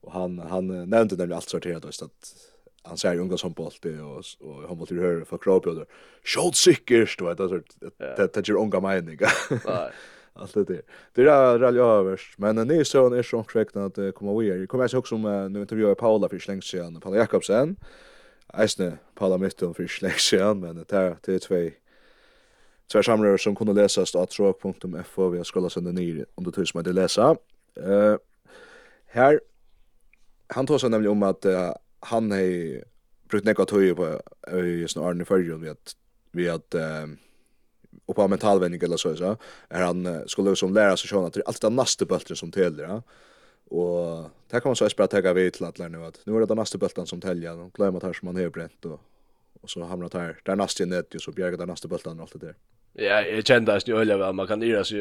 Och 0.00 0.12
han 0.12 0.38
han 0.38 0.66
nämnde 0.66 1.16
nämligen 1.16 1.32
allt 1.32 1.48
sorterat 1.48 1.82
då 1.82 1.88
att 1.88 2.34
han 2.82 2.96
säger 2.96 3.20
unga 3.20 3.36
som 3.36 3.52
bolt 3.52 3.84
och 3.84 4.46
och 4.48 4.68
han 4.68 4.86
vill 4.88 4.98
höra 4.98 5.24
för 5.24 5.38
kropp 5.38 5.66
och. 5.66 5.84
Shot 6.24 6.56
sickert 6.56 7.22
vet 7.22 7.40
alltså 7.40 7.60
det 7.88 8.32
det 8.34 8.48
är 8.48 8.52
unga 8.52 8.80
mening. 8.80 9.18
Nej 9.50 9.90
allt 10.38 10.54
det 10.54 10.64
där. 10.64 10.82
Det 11.12 11.22
är 11.22 11.58
rally 11.58 11.80
överst 11.80 12.38
men 12.38 12.56
ni 12.56 12.84
så 12.84 13.14
är 13.14 13.22
så 13.22 13.42
korrekt 13.42 13.76
att 13.76 14.14
komma 14.14 14.40
vi 14.40 14.50
är. 14.50 14.66
Kommer 14.66 14.88
jag 14.92 14.98
också 14.98 15.14
som 15.14 15.52
nu 15.52 15.60
intervjuar 15.60 15.94
Paula 15.94 16.28
för 16.28 16.38
slängs 16.38 16.74
igen, 16.74 17.00
Paula 17.00 17.18
Jakobsen. 17.18 17.76
Äsne 18.54 18.98
Paula 19.14 19.38
Mitton 19.38 19.74
för 19.74 19.86
slängs 19.86 20.32
igen, 20.32 20.60
men 20.60 20.76
det 20.76 20.92
är 20.92 21.16
det 21.22 21.34
är 21.34 21.38
två 21.38 21.70
två 22.92 23.02
samlare 23.02 23.38
som 23.38 23.56
kunde 23.56 23.72
läsas 23.72 24.12
på 24.12 24.26
tråk.fo 24.26 25.28
vi 25.28 25.36
har 25.36 25.44
skollat 25.44 25.72
sönder 25.72 25.92
ner 25.92 26.26
om 26.34 26.44
du 26.44 26.50
tusen 26.50 26.78
med 26.78 26.88
att 26.88 26.94
läsa. 26.94 27.36
Eh 27.76 28.16
här 29.06 29.40
han 30.46 30.66
tog 30.66 30.80
sig 30.80 30.90
nämligen 30.90 31.12
om 31.12 31.22
att 31.22 31.46
han 32.00 32.30
har 32.30 32.84
brukt 33.28 33.46
nekva 33.46 33.64
tøye 33.66 33.94
på 33.94 34.08
i 34.54 34.86
sånne 34.88 35.06
Arne 35.08 35.24
Førjun 35.26 35.62
vi 35.64 35.70
at, 35.72 35.94
vi 36.32 36.48
at 36.48 36.76
och 38.06 38.16
på 38.16 38.28
mentalvändning 38.28 38.80
eller 38.82 38.96
så 38.96 39.16
så 39.16 39.36
är 39.68 39.82
han 39.82 40.28
skulle 40.28 40.56
som 40.56 40.74
lära 40.74 40.96
sig 40.96 41.08
sjön 41.08 41.24
att 41.24 41.32
det 41.32 41.40
är 41.40 41.46
alltid 41.46 41.62
den 41.62 41.76
nästa 41.76 42.04
bulten 42.04 42.36
som 42.36 42.50
täljer 42.50 42.88
ja. 42.88 43.02
Och 43.68 44.30
där 44.50 44.60
kan 44.60 44.68
man 44.68 44.76
så 44.76 44.88
spela 44.88 45.06
tagga 45.06 45.32
vid 45.32 45.52
till 45.52 45.64
att 45.64 45.78
nu 45.78 46.04
att 46.04 46.20
nu 46.24 46.36
är 46.36 46.40
det 46.40 46.46
den 46.46 46.56
nästa 46.56 46.78
bulten 46.78 47.06
som 47.06 47.20
täljer 47.20 47.58
och 47.58 47.72
glömma 47.72 48.00
här 48.02 48.12
som 48.12 48.26
man 48.26 48.36
har 48.36 48.50
bränt 48.50 48.84
och 48.84 49.00
och 49.66 49.70
så 49.70 49.84
hamnar 49.84 50.08
det 50.08 50.18
här 50.18 50.36
där 50.42 50.56
nästa 50.56 50.84
net 50.84 51.14
ju 51.14 51.18
så 51.18 51.32
bjärgar 51.32 51.58
den 51.58 51.68
nästa 51.68 51.88
bulten 51.88 52.12
och 52.12 52.22
allt 52.22 52.32
det 52.32 52.46
där. 52.46 52.54
Ja, 52.92 53.22
jag 53.22 53.46
kände 53.46 53.74
att 53.74 53.88
jag 53.88 54.06
väl 54.06 54.32
man 54.32 54.46
kan 54.46 54.62
yra 54.62 54.84
sig 54.84 54.98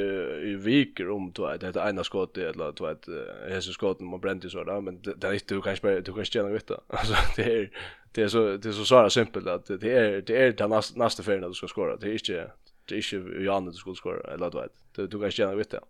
i 0.52 0.56
viker 0.56 1.10
om 1.10 1.32
då 1.32 1.46
att 1.46 1.62
det 1.62 1.68
är 1.76 1.90
ena 1.90 2.04
skottet 2.04 2.56
eller 2.56 2.72
då 2.72 2.86
att 2.86 3.08
Jesus 3.50 3.74
skotten 3.74 4.08
man 4.08 4.20
brände 4.20 4.50
så 4.50 4.64
där 4.64 4.82
men 4.82 5.02
det 5.02 5.28
är 5.28 5.34
inte 5.34 5.56
du 5.56 5.62
kanske 5.62 6.00
du 6.02 6.14
kanske 6.14 6.34
känner 6.34 6.52
vet 6.52 6.72
alltså 6.72 7.14
det 7.36 7.44
är 7.44 7.72
det 8.12 8.22
är 8.22 8.28
så 8.28 8.58
det 8.58 8.70
är 8.70 8.72
så 8.72 8.86
så 8.86 9.10
simpelt 9.10 9.48
att 9.48 9.66
det 9.66 9.92
är 9.92 10.22
det 10.22 10.38
är 10.38 10.52
det 10.52 10.68
nästa 10.68 11.00
nästa 11.00 11.24
färden 11.24 11.50
du 11.50 11.54
ska 11.54 11.68
skora 11.68 11.96
det 11.96 12.08
är 12.08 12.14
inte 12.14 12.52
det 12.90 13.02
ikke 13.02 13.22
i 13.40 13.46
Jan 13.46 13.66
du 13.66 13.78
skulle 13.78 13.98
skåre, 13.98 14.22
eller 14.34 14.50
du 14.50 14.60
vet. 14.60 14.74
Det 14.96 15.12
du 15.12 15.20
kan 15.20 15.28
ikke 15.28 15.42
gjerne 15.44 15.58
vitt 15.58 15.72
det. 15.72 15.84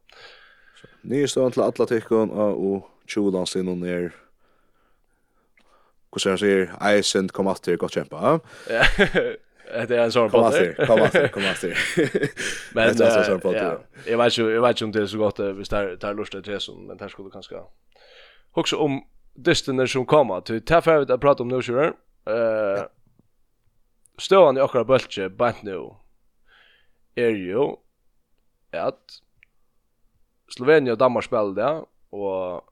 Nye 1.03 1.27
stående 1.27 1.55
til 1.55 1.65
alle 1.65 1.87
tikkene, 1.89 2.47
og 2.53 2.85
tjodan 3.07 3.45
sin 3.49 3.71
og 3.71 3.77
ned, 3.77 4.09
hvordan 6.09 6.31
han 6.31 6.39
sier, 6.39 6.71
Eisen, 6.89 7.29
kom 7.29 7.47
at 7.51 7.65
det 7.65 7.79
godt 7.79 7.91
kämpa. 7.91 8.39
Ja, 8.69 9.85
det 9.85 9.97
är 9.97 10.23
en 10.23 10.29
på 10.29 10.41
potter. 10.41 10.85
Kom 10.85 11.01
att 11.01 11.11
til, 11.11 11.29
kom 11.29 11.43
att. 11.43 11.57
til, 11.57 11.73
Men, 12.73 12.95
ja, 12.97 13.77
jag 14.07 14.17
vet 14.17 14.37
ju, 14.37 14.49
jag 14.49 14.61
vet 14.61 14.81
ju 14.81 14.85
om 14.85 14.91
det 14.91 15.01
är 15.01 15.05
så 15.05 15.17
godt, 15.17 15.39
hvis 15.39 15.69
det 15.69 15.77
er, 15.77 16.13
det 16.13 16.43
till 16.43 16.59
som, 16.59 16.75
men 16.87 16.97
det 16.97 17.11
skulle 17.11 17.31
kanske... 17.31 17.55
Också 18.53 18.77
om 18.77 19.03
dystene 19.45 19.87
som 19.87 20.05
kommer, 20.05 20.41
till 20.41 20.61
det 20.65 20.77
att 20.77 20.83
ferdig 20.83 21.11
å 21.11 21.17
prate 21.17 21.43
om 21.43 21.49
nå, 21.49 21.61
kjører, 21.61 21.93
stående 24.17 24.61
i 24.61 24.63
akkurat 24.63 24.87
bultje, 24.87 25.29
bant 25.29 25.63
nu, 25.63 25.89
er 27.15 27.35
jo 27.35 27.79
at 28.75 29.21
Slovenia 30.51 30.93
og 30.93 30.99
Danmark 30.99 31.23
spiller 31.23 31.55
det, 31.55 31.85
og 32.11 32.63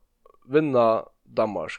vinner 0.52 1.08
Danmark, 1.38 1.72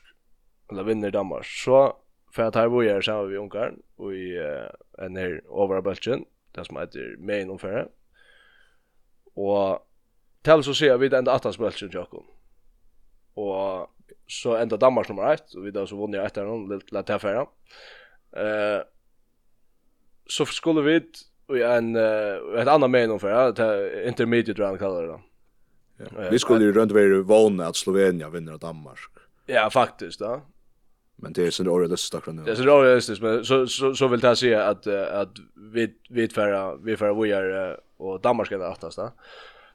eller 0.71 0.83
vinner 0.83 1.11
Danmark, 1.11 1.45
så 1.45 1.93
får 2.35 2.43
jeg 2.43 2.53
ta 2.53 2.65
i 2.65 2.69
bojer 2.69 3.01
sammen 3.01 3.31
med 3.31 3.39
Ungarn, 3.39 3.77
og 3.99 4.15
i 4.15 4.33
uh, 4.39 5.05
en 5.07 5.17
her 5.17 5.39
overabeltjen, 5.49 6.25
det 6.55 6.67
som 6.67 6.79
heter 6.81 7.15
Main 7.19 7.51
omfører. 7.51 7.87
Og 9.37 9.83
til 10.45 10.65
så 10.65 10.75
sier 10.77 10.99
vi 11.01 11.09
det 11.09 11.19
enda 11.19 11.35
attansbeltjen 11.35 11.91
til 11.91 11.99
Jakob. 11.99 12.27
Og 13.37 13.91
så 14.31 14.59
enda 14.61 14.77
Danmark 14.77 15.09
nummer 15.09 15.33
1, 15.33 15.55
og 15.57 15.65
vi 15.65 15.73
da 15.75 15.87
så 15.87 15.97
vunnet 15.99 16.23
etter 16.23 16.47
noen, 16.47 16.69
litt 16.71 16.93
lett 16.95 17.11
herfra. 17.11 17.47
Eh, 18.37 18.83
så 20.31 20.47
skulle 20.51 20.85
vi 20.87 20.99
i 21.49 21.63
en 21.63 21.97
uh, 21.97 22.61
ett 22.61 22.69
annat 22.69 22.91
men 22.91 23.19
för 23.19 23.31
att 23.31 23.59
uh, 23.59 24.09
intermediate 24.09 24.63
round 24.63 24.79
kallar 24.79 25.03
det. 25.03 25.09
Ja. 25.09 26.29
Vi 26.31 26.39
skulle 26.39 26.65
ju 26.65 26.73
runt 26.73 26.93
vara 26.93 27.23
vana 27.23 27.67
att 27.67 27.77
Slovenien 27.77 28.33
vinner 28.33 28.59
Danmark. 28.59 28.99
Ja, 29.47 29.71
faktiskt, 29.71 30.19
då. 30.19 30.43
Men 31.17 31.33
det 31.33 31.47
är 31.47 31.51
så 31.51 31.65
orealistiskt 31.65 32.15
att 32.15 32.35
nu. 32.35 32.43
Det 32.45 32.51
är 32.51 32.55
så 32.55 32.63
orealistiskt, 32.63 33.23
men 33.23 33.45
så 33.45 33.67
så 33.67 33.95
så 33.95 34.09
vill 34.09 34.21
jag 34.23 34.39
säga 34.39 34.65
att 34.65 34.87
att 34.87 35.33
vi 35.73 35.95
vi 36.11 36.29
förra 36.29 36.77
vi 36.77 36.97
förra 36.97 37.15
vi 37.15 37.33
är 37.33 37.81
och 37.97 38.21
Danmark 38.21 38.47
ska 38.47 38.71
åttast, 38.73 38.97
då. 38.97 39.13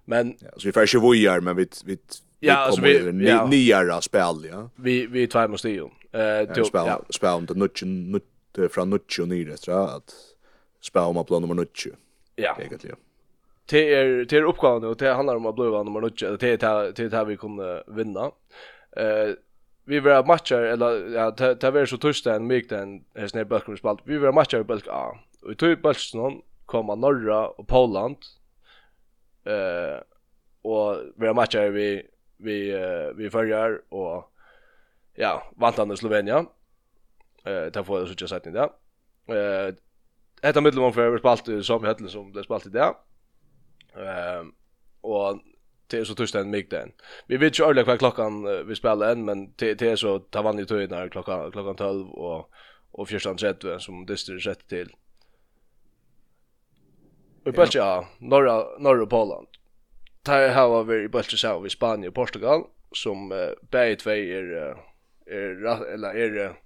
Men 0.05 0.35
ja, 0.39 0.49
så 0.57 0.67
vi 0.67 0.71
får 0.71 0.85
ju 0.85 1.11
vi 1.11 1.27
är 1.27 1.41
men 1.41 1.55
vi 1.55 1.67
vi 1.85 1.97
Ja, 2.39 2.55
alltså 2.55 2.81
vi 2.81 3.27
ja. 3.27 3.47
nyare 3.47 4.01
spel, 4.01 4.47
ja. 4.51 4.69
Vi 4.75 5.07
vi 5.07 5.27
två 5.27 5.47
måste 5.47 5.69
ju. 5.69 5.83
Eh 6.11 6.53
till 6.53 6.65
spel 6.65 6.89
spel 7.09 7.29
om 7.29 7.45
det 7.45 7.53
nutchen 7.53 8.11
nut 8.11 8.71
från 8.71 8.89
nutchen 8.89 9.29
nere 9.29 9.57
tror 9.57 9.77
jag 9.77 9.89
att 9.89 10.13
spela 10.81 11.05
om 11.05 11.17
att 11.17 11.27
bli 11.27 11.39
nummer 11.39 11.55
9. 11.55 11.65
Ja. 12.35 12.55
Egentligen. 12.59 12.97
Det 13.65 13.93
är 13.93 14.25
det 14.25 14.37
är 14.37 14.43
uppgåvan 14.43 14.83
och 14.83 14.97
det 14.97 15.13
handlar 15.13 15.35
om 15.35 15.45
att 15.45 15.55
bli 15.55 15.65
nummer 15.65 16.01
9. 16.01 16.37
Det 16.37 16.63
är 16.63 16.91
det 16.91 17.09
det 17.09 17.25
vi 17.25 17.37
kunde 17.37 17.83
vinna. 17.87 18.31
Eh 18.97 19.35
vi 19.85 19.99
var 19.99 20.23
matcher 20.23 20.55
eller 20.55 21.09
ja 21.09 21.31
det 21.31 21.71
var 21.71 21.85
så 21.85 21.97
torsdag 21.97 22.35
en 22.35 22.47
mycket 22.47 22.71
en 23.13 23.29
snär 23.29 23.43
bakom 23.43 23.77
spalt. 23.77 24.01
Vi 24.03 24.17
var 24.17 24.31
matchar 24.31 24.63
bulk 24.63 24.87
A. 24.87 25.19
Och 25.41 25.57
tog 25.57 25.81
bulken 25.81 26.41
komma 26.65 26.95
norra 26.95 27.47
och 27.47 27.67
Poland. 27.67 28.17
Eh 29.43 30.01
och 30.61 30.97
vi 31.15 31.33
matchar 31.33 31.69
vi 31.69 32.07
vi 32.37 32.71
vi 33.15 33.29
förjar 33.29 33.81
och 33.89 34.31
ja, 35.13 35.51
vantande 35.55 35.97
Slovenia. 35.97 36.45
Eh, 37.43 37.65
där 37.73 37.83
får 37.83 37.99
jag 37.99 38.07
så 38.07 38.15
just 38.17 38.29
sagt 38.29 38.45
det. 38.45 38.69
Eh, 39.35 39.75
ett 40.41 40.57
av 40.57 40.63
mittlum 40.63 40.93
för 40.93 41.17
spalt 41.17 41.65
som 41.65 41.83
höllen 41.83 42.09
som 42.09 42.33
det 42.33 42.43
spalt 42.43 42.65
i 42.65 42.77
eh 42.77 42.91
Ehm 43.95 44.53
och 45.01 45.39
det 45.87 45.97
är 45.97 46.03
så 46.03 46.15
tyst 46.15 46.35
en 46.35 46.49
mig 46.49 46.67
den. 46.69 46.91
Vi 47.27 47.37
vet 47.37 47.59
ju 47.59 47.63
ordentligt 47.63 47.87
vad 47.87 47.99
klockan 47.99 48.67
vi 48.67 48.75
spelar 48.75 49.11
än 49.11 49.25
men 49.25 49.53
det 49.55 49.81
är 49.81 49.95
så 49.95 50.19
tar 50.19 50.43
vann 50.43 50.57
ju 50.57 50.65
tid 50.65 50.89
när 50.89 51.09
klockan 51.09 51.51
klockan 51.51 51.75
12 51.75 52.09
och 52.09 52.51
och 52.91 53.09
14:30 53.09 53.79
som 53.79 54.05
det 54.05 54.17
styr 54.17 54.39
sett 54.39 54.67
till. 54.67 54.95
Vi 57.43 57.51
bara 57.51 57.67
ja, 57.71 58.07
norra 58.17 58.79
norra 58.79 59.05
Poland. 59.05 59.47
Där 60.21 60.53
har 60.53 60.83
vi 60.83 61.07
bara 61.07 61.23
så 61.23 61.59
vi 61.59 61.69
Spanien 61.69 62.09
och 62.09 62.15
Portugal 62.15 62.63
som 62.91 63.31
uh, 63.31 63.49
bägge 63.61 63.95
två 63.95 64.09
är 64.09 64.75
är 65.25 65.65
eller 65.93 66.15
är 66.15 66.59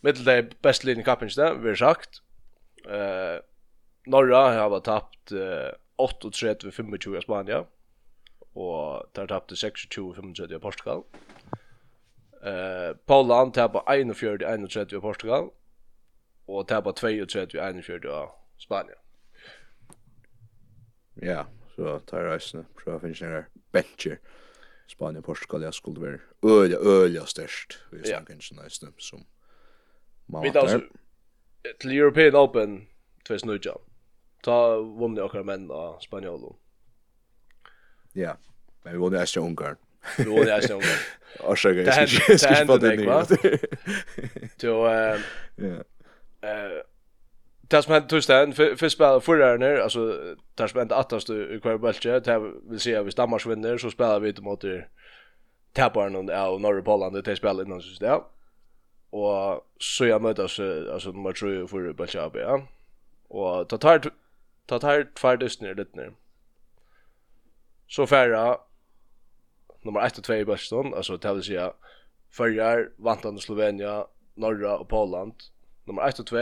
mittelde 0.00 0.50
bäst 0.62 0.84
linje 0.84 1.04
kappens 1.04 1.34
där 1.34 1.54
vi 1.54 1.68
har 1.68 1.74
sagt 1.74 2.23
Eh 2.84 3.40
Norra 4.06 4.50
har 4.52 4.80
tapt 4.84 5.32
eh, 5.32 5.72
38-25 5.96 7.16
i 7.16 7.22
Spanien 7.22 7.64
og 8.54 9.08
der 9.16 9.26
tapte 9.26 9.54
26-25 9.54 10.54
i 10.54 10.58
Portugal. 10.60 11.04
Eh 12.42 12.92
Poland 13.06 13.54
tapte 13.54 13.80
41-31 13.88 14.96
i 14.96 15.00
Portugal 15.00 15.50
og 16.46 16.68
tapte 16.68 16.92
32-41 17.06 18.12
i 18.12 18.28
Spania. 18.58 19.00
Ja, 21.22 21.44
så 21.76 21.98
tar 22.06 22.28
reisene. 22.28 22.66
Så 22.82 22.94
å 22.94 23.00
finne 23.02 23.16
sånne 23.18 23.44
bencher. 23.72 24.18
Spania 24.90 25.22
og 25.22 25.24
Portugal, 25.24 25.62
jeg 25.64 25.74
skulle 25.74 26.02
være 26.02 26.18
øyla, 26.44 26.76
øyla 26.78 27.24
størst. 27.26 27.78
Vi 27.92 28.02
snakker 28.04 28.34
ikke 28.34 28.92
som 28.98 29.24
man 30.28 30.42
Vi 30.42 30.50
tar 30.52 30.82
til 31.80 31.98
European 31.98 32.34
Open 32.34 32.88
2019. 33.28 33.72
Ta 34.44 34.58
vunni 34.76 35.22
okkar 35.24 35.44
menn 35.46 35.70
av 35.72 35.98
Spanjolo. 36.04 36.56
Ja, 38.14 38.36
men 38.84 38.92
vi 38.94 39.00
vunni 39.00 39.18
Asja 39.18 39.42
Ungarn. 39.42 39.80
Vi 40.18 40.28
vunni 40.28 40.52
Asja 40.52 40.76
Ungarn. 40.76 41.04
Orsaka, 41.50 41.82
jeg 41.82 42.08
skal 42.08 42.56
ikke 42.56 42.66
få 42.66 42.78
det 42.78 42.98
nye. 43.00 43.22
Så, 44.60 44.74
det 47.70 47.84
som 47.84 47.94
hendte 47.94 48.08
torsdagen, 48.12 48.52
først 48.54 48.92
spiller 48.92 49.18
forrige 49.18 49.58
her, 49.58 49.82
altså, 49.82 50.04
det 50.58 50.70
som 50.70 50.78
hendte 50.78 50.94
attast 50.94 51.32
i 51.32 51.58
hver 51.62 51.80
bølge, 51.82 52.20
det 52.20 52.36
vil 52.70 52.80
si 52.80 52.92
at 52.92 53.02
hvis 53.02 53.14
Danmark 53.14 53.48
vinner, 53.48 53.76
så 53.76 53.90
spiller 53.90 54.18
vi 54.18 54.32
til 54.32 54.44
måte 54.44 54.76
taparen 55.74 56.30
av 56.30 56.60
Norge 56.60 56.82
Polland, 56.82 57.16
det 57.16 57.36
spiller 57.36 57.64
innan 57.64 57.82
synes 57.82 57.98
det 57.98 58.20
og 59.14 59.64
så 59.78 60.04
jag 60.04 60.22
mötas 60.22 60.60
alltså 60.60 61.12
nummer 61.12 61.32
3 61.32 61.68
för 61.68 61.92
Balchabe 61.92 62.40
ja. 62.40 62.66
Och 63.28 63.68
ta 63.68 63.78
tar 63.78 64.10
ta 64.66 64.78
tar 64.78 65.06
två 65.14 65.36
dystner 65.36 65.74
lite 65.74 65.96
nu 65.96 66.14
så 67.86 68.06
färra 68.06 68.58
nummer 69.82 70.06
1 70.06 70.18
och 70.18 70.24
2 70.24 70.34
i 70.34 70.44
Boston 70.44 70.94
alltså 70.94 71.16
det 71.16 71.34
vill 71.34 71.42
säga 71.42 71.72
förra 72.30 72.88
vantande 72.96 73.40
Slovenia 73.40 74.06
norra 74.34 74.78
och 74.78 74.88
Poland. 74.88 75.34
Nummer 75.84 76.08
1 76.08 76.18
och 76.18 76.26
2 76.26 76.36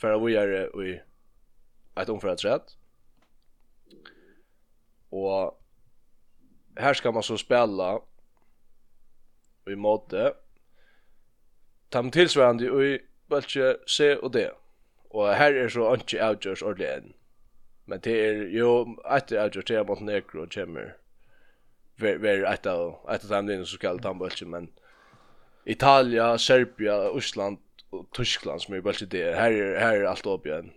färra 0.00 0.18
vi 0.18 0.36
är 0.36 0.84
i 0.84 1.02
ett 1.94 2.08
omförrätt 2.08 2.44
rätt 2.44 2.76
och 5.10 5.62
här 6.76 6.94
ska 6.94 7.12
man 7.12 7.22
så 7.22 7.38
spela 7.38 8.00
i 9.66 9.76
måte 9.76 10.34
tam 11.92 12.10
tilsvarande 12.10 12.68
i 12.68 12.98
bølge 13.30 13.76
C 13.88 14.14
og 14.22 14.32
D. 14.34 14.48
Og 15.10 15.36
her 15.36 15.56
er 15.56 15.68
så 15.72 15.94
ikke 15.96 16.22
avgjørs 16.22 16.62
ordentlig 16.62 16.88
enn. 16.92 17.12
Men 17.88 18.00
det 18.04 18.16
er 18.20 18.42
jo 18.52 18.72
etter 19.16 19.40
avgjørs 19.46 19.68
til 19.70 19.86
Montenegro 19.88 20.44
kommer 20.52 20.96
ver 21.98 22.44
ett 22.44 22.66
av 22.66 22.98
ett 23.10 23.30
av 23.30 23.46
dem 23.46 23.64
som 23.64 23.78
skal 23.78 23.98
ta 23.98 24.12
bølge, 24.14 24.46
men 24.46 24.68
Italia, 25.64 26.38
Serbia, 26.38 27.10
Island 27.16 27.58
og 27.92 28.06
Tyskland 28.14 28.60
som 28.60 28.74
er 28.74 28.84
bølge 28.84 29.06
D. 29.06 29.22
Her 29.34 29.52
er, 29.52 29.78
her 29.80 30.02
er 30.02 30.10
alt 30.10 30.26
opp 30.26 30.46
igjen. 30.46 30.72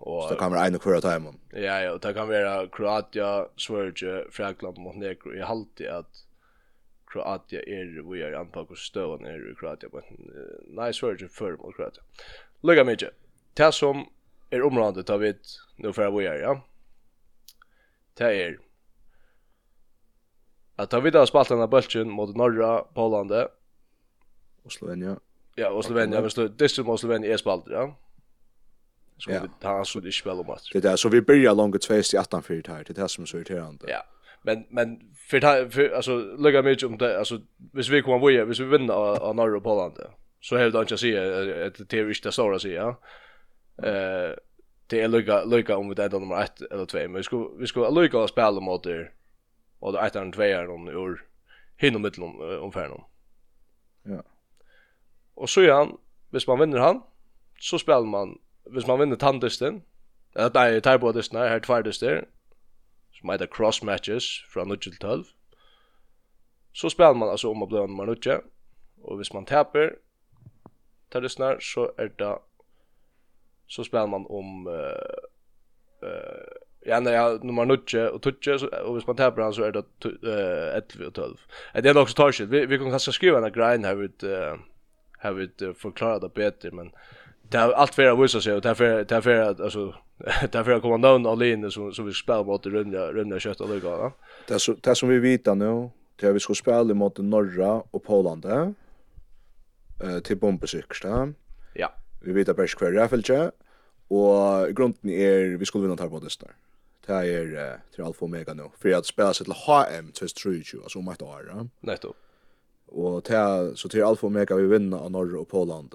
Og, 0.00 0.24
så 0.24 0.34
det 0.34 0.40
kan 0.40 0.52
være 0.52 0.66
en 0.70 0.78
og 0.78 0.84
hver 0.84 1.06
av. 1.06 1.34
Ja, 1.52 1.76
ja, 1.84 1.96
det 2.00 2.14
kan 2.16 2.28
være 2.28 2.68
Kroatia, 2.72 3.30
Sverige, 3.56 4.24
Frakland 4.32 4.78
og 4.78 4.82
Montenegro. 4.82 5.34
Jeg 5.36 5.46
halte 5.46 5.90
at 5.92 6.22
Kroatia 7.10 7.60
er 7.66 7.90
vi 8.06 8.22
er 8.22 8.38
anpa 8.38 8.62
hos 8.68 8.86
støvan 8.86 9.26
er 9.26 9.42
i 9.50 9.54
Kroatia, 9.58 9.90
men 9.92 10.32
nei, 10.76 10.92
så 10.94 11.08
er 11.10 11.16
det 11.16 11.26
ikke 11.26 11.38
før 11.40 11.58
mot 11.60 11.76
Kroatia. 11.76 12.04
Lugga 12.62 12.84
mykje. 12.86 13.10
Det 13.58 13.70
som 13.74 14.04
er 14.50 14.66
området 14.66 15.06
tar 15.06 15.18
vi 15.22 15.32
nå 15.82 15.92
fra 15.96 16.10
vi 16.14 16.26
er, 16.30 16.42
ja. 16.44 16.56
Det 18.18 18.34
er 18.36 18.58
at 20.80 20.88
tar 20.90 21.02
vi 21.04 21.10
da 21.12 21.26
spalten 21.28 21.60
av 21.60 21.68
bølgen 21.68 22.08
mot 22.08 22.30
Norra, 22.36 22.80
Polande 22.96 23.48
Og 24.64 24.72
Slovenia. 24.72 25.18
Ja, 25.58 25.68
og 25.68 25.84
Slovenia. 25.84 26.22
Distrum 26.56 26.88
og 26.88 26.98
Slovenia 27.00 27.32
er 27.32 27.40
spalter, 27.40 27.72
ja. 27.74 27.90
Så 29.20 29.30
vi 29.30 29.48
tar 29.60 29.84
så 29.84 30.00
det 30.00 30.14
ikke 30.14 30.30
vel 30.30 30.40
om 30.40 30.50
at. 30.54 30.68
Det 30.72 30.84
er 30.84 30.96
så 30.96 31.10
vi 31.12 31.20
byrjar 31.20 31.52
langt 31.54 31.82
2 31.84 31.94
i 31.94 32.16
18-4 32.16 32.72
her, 32.72 32.84
det 32.88 32.96
er 32.96 33.02
det 33.02 33.10
som 33.10 33.24
er 33.24 33.28
så 33.28 33.36
irriterande 33.36 33.90
Ja, 33.90 34.00
men 34.42 34.66
men 34.70 35.00
för, 35.28 35.70
för 35.70 35.90
alltså 35.90 36.16
lägga 36.18 36.62
mig 36.62 36.76
om 36.84 36.98
det 36.98 37.18
alltså 37.18 37.40
hvis 37.72 37.88
vi 37.88 38.02
kommer 38.02 38.26
vidare, 38.26 38.44
hvis 38.44 38.60
vi 38.60 38.64
vinner 38.64 38.94
av, 38.94 39.22
av 39.22 39.36
Norge 39.36 39.56
och 39.56 39.62
Polen 39.62 39.92
så 40.40 40.56
har 40.56 40.70
det 40.70 40.80
inte 40.80 40.94
att 40.94 41.00
säga 41.00 41.22
att 41.66 41.88
det 41.88 41.98
är 41.98 42.08
inte 42.08 42.28
det 42.28 42.32
stora 42.32 42.56
att 42.56 42.62
säga. 42.62 42.96
Eh 43.82 44.34
det 44.90 45.00
är 45.00 45.08
lika 45.08 45.44
lika 45.44 45.76
om 45.76 45.94
det 45.94 46.04
är 46.04 46.10
nummer 46.10 46.42
1 46.42 46.60
eller 46.60 46.86
2 46.86 46.98
men 46.98 47.14
vi 47.14 47.22
ska 47.22 47.48
vi 47.58 47.66
ska 47.66 47.90
lika 47.90 48.18
och 48.18 48.28
spela 48.28 48.60
mot 48.60 48.82
det 48.82 49.08
och 49.78 49.92
det 49.92 49.98
är 49.98 50.06
1 50.06 50.16
och 50.16 50.32
2 50.34 50.42
är 50.42 50.64
någon 50.64 50.88
ur 50.88 51.26
hinner 51.76 51.98
mitt 51.98 52.18
om 52.18 52.40
om 52.62 52.72
färden. 52.72 53.00
Ja. 54.02 54.22
Och 55.34 55.50
så 55.50 55.62
igen, 55.62 55.96
hvis 56.30 56.46
man 56.46 56.58
vinner 56.58 56.78
han 56.78 57.02
så 57.58 57.78
spelar 57.78 58.06
man 58.06 58.38
hvis 58.64 58.86
man 58.86 58.98
vinner 58.98 59.16
tandisten. 59.16 59.82
Det 60.32 60.40
är 60.40 60.80
där 60.80 60.98
på 60.98 61.12
det 61.12 61.22
snär 61.22 61.48
här 61.48 61.60
tvärdes 61.60 61.98
där 61.98 62.28
som 63.20 63.30
heter 63.30 63.46
Cross 63.46 63.82
Matches 63.82 64.24
fra 64.54 64.64
0 64.64 64.78
til 64.78 64.96
12. 64.96 65.24
Så 66.72 66.90
spelar 66.90 67.14
man 67.14 67.28
alltså 67.28 67.50
om 67.50 67.62
att 67.62 67.68
bli 67.68 67.78
nummer 67.78 68.06
9. 68.06 68.40
Och 69.02 69.16
hvis 69.16 69.32
man 69.32 69.44
taper 69.44 69.96
snart 71.28 71.62
så 71.62 71.92
är 71.98 72.08
det 72.18 72.38
så 73.66 73.84
spelar 73.84 74.06
man 74.06 74.26
om 74.26 74.66
eh 74.66 74.72
uh, 74.72 76.08
uh, 76.08 76.46
ja, 76.86 77.00
när 77.00 77.12
jag 77.12 77.44
nummer 77.44 77.64
9 77.64 78.08
och 78.08 78.22
10 78.22 78.58
så 78.58 78.66
och 78.66 78.94
hvis 78.94 79.06
man 79.06 79.16
taper 79.16 79.42
han 79.42 79.52
så 79.52 79.62
är 79.62 79.72
det 79.72 79.84
eh 80.04 80.28
uh, 80.28 80.76
11 80.76 81.06
och 81.06 81.14
12. 81.14 81.36
Det 81.74 81.88
är 81.88 81.98
också 81.98 82.14
target. 82.14 82.48
Vi 82.48 82.66
vi 82.66 82.78
kan 82.78 82.90
kanske 82.90 83.12
skriva 83.12 83.38
en 83.38 83.52
grind 83.52 83.86
här 83.86 83.94
vid 83.94 84.24
eh 84.24 84.56
här 85.18 85.32
vid 85.32 85.76
förklara 85.76 86.18
det 86.18 86.28
bättre 86.34 86.70
men 86.70 86.92
det 87.50 87.58
har 87.58 87.72
allt 87.72 87.94
för 87.94 88.06
att 88.06 88.18
visa 88.18 88.40
sig 88.40 88.52
och 88.52 88.62
därför 88.62 89.04
därför 89.04 89.34
att 89.34 89.60
alltså 89.60 89.94
därför 90.50 90.72
att 90.72 90.82
komma 90.82 90.96
någon 90.96 91.26
alene 91.26 91.70
som 91.70 91.92
som 91.92 92.06
vi 92.06 92.12
spelar 92.12 92.44
mot 92.44 92.62
det 92.62 92.70
runda 92.70 93.12
runda 93.12 93.40
kött 93.40 93.60
och 93.60 93.68
lugga. 93.68 94.12
Det 94.48 94.58
så 94.58 94.72
det 94.72 94.94
som 94.94 95.08
vi 95.08 95.18
vet 95.18 95.46
nu, 95.46 95.90
det 96.16 96.26
är 96.26 96.32
vi 96.32 96.40
ska 96.40 96.54
spela 96.54 96.94
mot 96.94 97.18
norra 97.18 97.82
och 97.90 98.04
Polen 98.04 98.40
där. 98.40 98.74
Eh 100.02 100.18
till 100.18 100.36
bombesiksta. 100.36 101.32
Ja. 101.74 101.92
Vi 102.22 102.32
vet 102.32 102.48
att 102.48 102.56
bäst 102.56 102.74
kvar 102.74 102.92
Rafelche 102.92 103.50
och 104.08 104.76
grunden 104.76 105.10
är 105.10 105.56
vi 105.56 105.66
skulle 105.66 105.82
vinna 105.82 105.96
tar 105.96 106.08
på 106.08 106.18
det 106.18 106.40
där. 106.40 106.54
Det 107.06 107.12
är 107.12 107.80
till 107.94 108.04
alfa 108.04 108.24
omega 108.24 108.54
nu 108.54 108.64
för 108.78 108.92
att 108.92 109.06
spela 109.06 109.34
sig 109.34 109.44
till 109.44 109.54
HM 109.54 110.12
2023 110.12 110.80
alltså 110.82 110.98
om 110.98 111.08
ett 111.08 111.22
år. 111.22 111.68
Netto. 111.80 112.14
Och 112.86 113.22
det 113.22 113.72
så 113.74 113.88
till 113.88 114.04
alfa 114.04 114.26
omega 114.26 114.56
vi 114.56 114.66
vinner 114.66 114.96
av 114.98 115.10
norra 115.10 115.40
och 115.40 115.48
Polen 115.48 115.90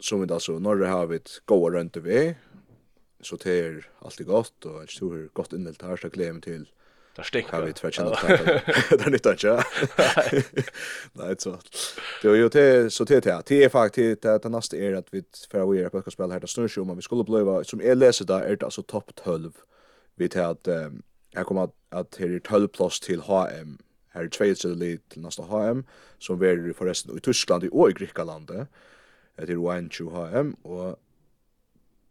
som 0.00 0.20
vi 0.20 0.32
alltså 0.32 0.58
norra 0.58 0.88
har 0.88 1.06
vi 1.06 1.16
ett 1.16 1.42
goa 1.44 1.70
runt 1.70 1.96
vi, 1.96 2.34
så 3.20 3.36
det 3.36 3.58
är 3.58 3.88
alltid 3.98 4.26
gott 4.26 4.64
och 4.64 4.80
jag 4.80 4.88
tror 4.88 5.16
det 5.16 5.22
är 5.22 5.28
gott 5.32 5.52
innelt 5.52 5.82
här 5.82 5.96
så 5.96 6.08
glöm 6.08 6.40
till 6.40 6.68
där 7.16 7.22
stinker 7.22 7.62
vi 7.62 7.72
tvärt 7.72 7.94
känna 7.94 8.10
det 8.10 8.96
där 8.98 9.10
nytt 9.10 9.26
inte 9.26 9.64
nej 11.12 11.34
så 11.38 11.58
det 12.22 12.28
är 12.28 12.34
ju 12.34 12.48
det 12.48 12.92
så 12.92 13.04
det 13.04 13.26
är 13.26 13.42
det 13.46 13.64
är 13.64 13.68
faktiskt 13.68 14.22
det 14.22 14.48
nästa 14.48 14.76
är 14.76 14.94
att 14.94 15.06
vi 15.10 15.24
för 15.50 15.66
vi 15.66 15.82
är 15.82 15.88
på 15.88 15.98
att 15.98 16.12
spela 16.12 16.32
här 16.32 16.40
där 16.40 16.46
snurr 16.46 16.78
om 16.78 16.96
vi 16.96 17.02
skulle 17.02 17.24
blöva 17.24 17.64
som 17.64 17.80
är 17.80 17.94
läser 17.94 18.24
där 18.24 18.40
är 18.40 18.56
det 18.56 18.64
alltså 18.64 18.82
topp 18.82 19.10
12 19.14 19.52
vi 20.14 20.28
tar 20.28 20.50
att 20.50 20.68
jag 21.30 21.46
kommer 21.46 21.68
att 21.88 22.16
här 22.18 22.30
är 22.30 22.38
12 22.38 22.68
plus 22.68 23.00
till 23.00 23.20
HM 23.20 23.78
här 24.08 24.24
är 24.24 24.28
2 24.28 24.44
till 25.08 25.22
nästa 25.22 25.42
HM 25.42 25.84
som 26.18 26.38
vi 26.38 26.48
är 26.48 26.72
förresten 26.72 27.16
i 27.16 27.20
Tyskland 27.20 27.64
och 27.64 27.90
i 27.90 27.92
Grekland 27.92 28.66
etter 29.38 29.56
Wine 29.56 29.88
2 29.88 30.10
HM, 30.10 30.54
og 30.64 30.98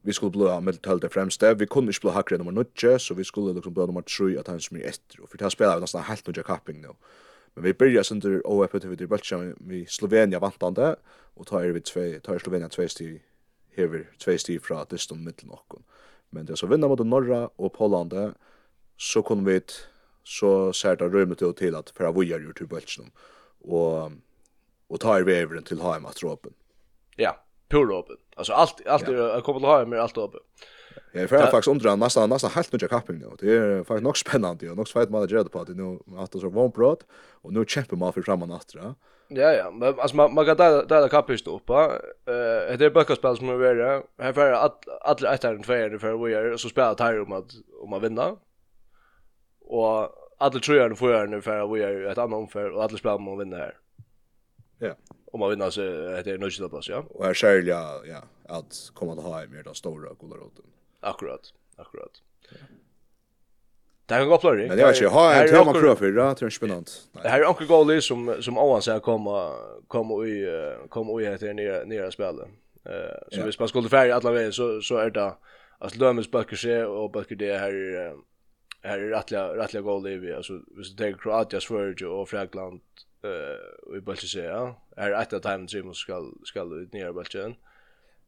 vi 0.04 0.14
skulle 0.14 0.32
blå 0.32 0.60
med 0.60 0.80
tölde 0.88 1.10
fremste, 1.10 1.60
vi 1.60 1.66
kunne 1.66 1.90
ikke 1.90 2.02
blå 2.02 2.12
hakre 2.12 2.38
nummer 2.38 2.52
9, 2.52 3.00
så 3.00 3.14
vi 3.14 3.24
skulle 3.24 3.54
liksom 3.54 3.74
blå 3.74 3.86
nummer 3.86 4.02
3 4.02 4.40
at 4.40 4.48
han 4.48 4.60
som 4.60 4.78
er 4.78 4.90
etter, 4.90 5.22
og 5.22 5.30
for 5.30 5.38
det 5.38 5.52
spela 5.52 5.76
vi 5.76 5.82
nesten 5.82 6.04
helt 6.04 6.28
nødja 6.28 6.44
kapping 6.44 6.82
nå. 6.82 6.96
Men 7.56 7.64
vi 7.64 7.74
byrja 7.74 8.04
sønder 8.04 8.42
OEP 8.46 8.80
til 8.82 8.90
vi 8.90 9.06
bøltja 9.06 9.38
vi 9.60 9.86
Slovenia 9.86 10.40
vantande, 10.40 10.96
og 11.36 11.48
tar 11.48 11.68
vi 11.72 11.80
tve, 11.80 12.20
tar 12.20 12.40
Slovenia 12.40 12.68
tve 12.68 12.88
sti, 12.90 13.10
hever 13.76 14.08
tve 14.20 14.38
sti 14.38 14.58
fra 14.60 14.86
distan 14.92 15.24
middelen 15.26 15.52
okkon. 15.52 15.84
Men 16.32 16.46
det 16.46 16.56
er 16.56 16.62
så 16.64 16.68
vinner 16.68 16.88
mot 16.88 17.00
Norra 17.06 17.50
og 17.58 17.74
Pålande, 17.74 18.34
så 18.98 19.22
kunne 19.22 19.46
vi 19.46 19.60
så 20.24 20.72
ser 20.74 20.96
det 20.96 21.14
rymmet 21.14 21.42
ut 21.42 21.58
til 21.58 21.76
at 21.76 21.92
fra 21.98 22.12
vi 22.12 22.32
er 22.32 22.40
gjort 22.40 22.58
til 22.58 22.68
och 22.72 23.08
og, 23.74 24.12
og 24.90 25.00
tar 25.00 25.24
vi 25.24 25.34
evren 25.34 25.64
til 25.64 25.82
Haim 25.82 26.06
at. 26.06 26.24
Ja, 27.22 27.44
pur 27.70 28.00
open. 28.00 28.16
Alltså 28.36 28.54
allt 28.54 28.88
allt 28.88 29.08
ja. 29.08 29.38
är 29.38 29.42
kopplat 29.42 29.72
ha 29.72 29.86
med 29.86 30.00
allt 30.00 30.18
open. 30.18 30.40
Jag 31.14 31.30
för 31.30 31.38
faktiskt 31.38 31.68
undrar 31.68 31.98
nästan 31.98 32.30
nästan 32.30 32.52
helt 32.52 32.74
nya 32.74 32.88
kapping 32.88 33.18
nu. 33.20 33.30
Det 33.40 33.52
är 33.58 33.84
faktiskt 33.84 34.04
nog 34.04 34.18
spännande 34.18 34.70
och 34.70 34.78
nog 34.78 34.88
svårt 34.88 35.10
man 35.10 35.24
att 35.24 35.32
göra 35.32 35.44
på 35.44 35.64
det 35.64 35.74
nu 35.74 36.00
att 36.18 36.32
så 36.32 36.50
var 36.50 36.70
brot 36.70 37.06
och 37.42 37.54
nu 37.54 37.66
kämpar 37.68 37.98
man 37.98 38.14
för 38.14 38.22
framan 38.22 38.52
åter. 38.52 38.96
Ja 39.28 39.54
ja, 39.54 39.72
men 39.72 40.00
alltså 40.00 40.16
man 40.16 40.34
man 40.34 40.46
kan 40.46 40.58
där 40.58 40.86
där 40.86 41.08
kapist 41.08 41.48
upp. 41.48 41.70
Eh 41.70 42.78
det 42.78 42.86
är 42.86 42.90
bara 42.90 43.16
spel 43.16 43.38
som 43.38 43.50
är 43.50 43.56
värre. 43.56 44.04
Här 44.18 44.34
för 44.34 44.52
att 44.52 44.78
alla 45.02 45.34
ett 45.34 45.44
är 45.44 45.58
två 45.58 45.64
tvåa 45.64 46.00
för 46.00 46.26
vi 46.26 46.34
är 46.34 46.58
så 46.58 46.70
spelar 46.70 46.96
tire 46.96 47.22
om 47.22 47.32
att 47.32 47.52
om 47.82 47.94
att 47.94 48.04
vinna. 48.04 48.36
Och 49.60 50.10
alla 50.38 50.60
tror 50.60 50.78
jag 50.78 50.98
får 50.98 51.12
göra 51.12 51.26
nu 51.26 51.42
för 51.42 51.68
vi 51.68 51.84
är 51.84 52.06
ett 52.06 52.18
annat 52.18 52.38
omför 52.38 52.70
och 52.70 52.84
alla 52.84 52.98
spelar 52.98 53.16
om 53.16 53.28
att 53.28 53.40
vinna 53.40 53.58
här. 53.58 53.78
Ja 54.80 54.96
om 55.32 55.40
man 55.40 55.50
vinner 55.50 55.70
så 55.70 55.82
heter 56.16 56.32
det 56.32 56.38
nöjda 56.38 56.82
ja. 56.82 57.06
Och 57.10 57.26
är 57.26 57.34
särskilt 57.34 57.68
ja 57.68 58.24
att 58.48 58.92
komma 58.94 59.14
att 59.14 59.24
ha 59.24 59.46
mer 59.48 59.64
då 59.64 59.74
stora 59.74 60.10
gularoten. 60.20 60.66
Akkurat, 61.00 61.54
akkurat. 61.76 62.22
Det 64.06 64.18
kan 64.18 64.28
gå 64.28 64.36
upp 64.36 64.44
Men 64.44 64.78
det 64.78 64.84
var 64.84 64.94
ju 64.94 65.08
ha 65.08 65.34
en 65.34 65.50
tema 65.50 65.74
prova 65.74 65.96
för 65.96 66.12
det 66.12 66.36
tror 66.36 66.52
jag. 66.62 66.84
Det 67.24 67.30
här 67.30 67.40
är 67.40 67.50
onkel 67.50 67.68
Golly 67.68 68.02
som 68.02 68.42
som 68.42 68.58
Owen 68.58 68.82
säger 68.82 69.00
komma 69.00 69.56
komma 69.88 70.26
i 70.26 70.48
komma 70.90 71.22
i 71.22 71.26
heter 71.26 71.54
nya 71.54 71.84
nya 71.84 72.12
spelet. 72.12 72.48
Eh 72.86 73.18
så 73.32 73.44
hvis 73.44 73.60
man 73.60 73.68
skulle 73.68 73.90
färja 73.90 74.16
alla 74.16 74.32
vägen 74.32 74.54
så 74.54 74.82
så 74.82 74.98
är 74.98 75.10
det 75.10 75.34
att 75.78 75.96
Lömmes 75.96 76.32
böcker 76.32 76.56
se 76.56 76.84
och 76.84 77.12
böcker 77.12 77.36
det 77.36 77.58
här 77.58 77.74
här 78.84 79.00
är 79.00 79.10
rättliga 79.10 79.48
rättliga 79.56 79.82
Golly 79.82 80.18
vi 80.18 80.34
alltså 80.34 80.54
hvis 80.68 80.96
du 80.96 80.96
tar 80.96 81.18
Kroatias 81.18 81.64
Sverige 81.64 82.08
och 82.08 82.30
Frankland 82.30 82.82
eh 83.24 83.98
i 83.98 84.00
bulti 84.00 84.28
sjá 84.28 84.76
är 84.98 85.14
at 85.14 85.34
at 85.34 85.44
time 85.44 85.68
gym 85.68 85.94
ska 85.94 86.32
ska 86.46 86.64
ut 86.64 86.94
nær 86.94 87.56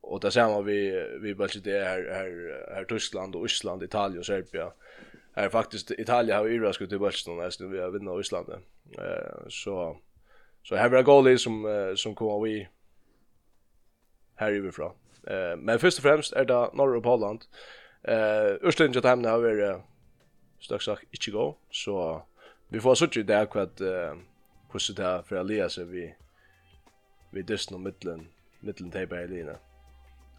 Och 0.03 0.19
där 0.19 0.29
ser 0.29 0.47
man 0.47 0.65
vi 0.65 1.07
vi 1.21 1.33
bulti 1.33 1.59
det 1.59 1.83
här 1.83 2.13
här 2.13 2.79
er 2.79 2.83
Tyskland 2.83 3.35
och 3.35 3.45
Island 3.45 3.83
Italien 3.83 4.19
och 4.19 4.25
Serbia. 4.25 4.71
Är 5.35 5.49
faktiskt 5.49 5.91
Italien 5.91 6.37
har 6.37 6.45
ju 6.45 6.63
raskat 6.63 6.89
til 6.89 6.99
bulti 6.99 7.29
nästan 7.29 7.71
vi 7.71 7.79
har 7.79 7.89
vunnit 7.89 8.19
Island 8.19 8.49
eh 8.99 9.49
så 9.49 9.97
så 10.63 10.75
här 10.75 10.89
var 10.89 11.01
goalie 11.01 11.37
som 11.37 11.65
som 11.95 12.15
kommer 12.15 12.47
vi 12.47 12.67
här 14.35 14.67
ifrån 14.67 14.91
eh 15.27 15.57
men 15.57 15.79
först 15.79 15.97
och 15.97 16.03
främst 16.03 16.33
är 16.33 16.45
det 16.45 16.69
norra 16.73 16.99
Holland 16.99 17.41
eh 18.03 18.67
Östlänge 18.67 18.97
att 18.97 19.05
hamna 19.05 19.29
över 19.29 19.81
strax 20.59 20.85
sagt 20.85 21.03
inte 21.03 21.31
gå 21.31 21.57
så 21.71 22.21
vi 22.69 22.79
får 22.79 22.95
så 22.95 23.07
tjut 23.07 23.27
där 23.27 23.45
kvart 23.45 23.81
eh 23.81 24.15
hur 24.73 24.93
det 24.95 25.01
där 25.03 25.21
för 25.21 25.39
å 25.39 25.43
lia 25.43 25.67
vi 25.85 26.13
vi 27.31 27.41
dysten 27.41 27.75
og 27.75 27.81
mitten 27.81 28.27
mitten 28.61 28.91
til 28.91 29.13
i 29.13 29.27
lina 29.27 29.55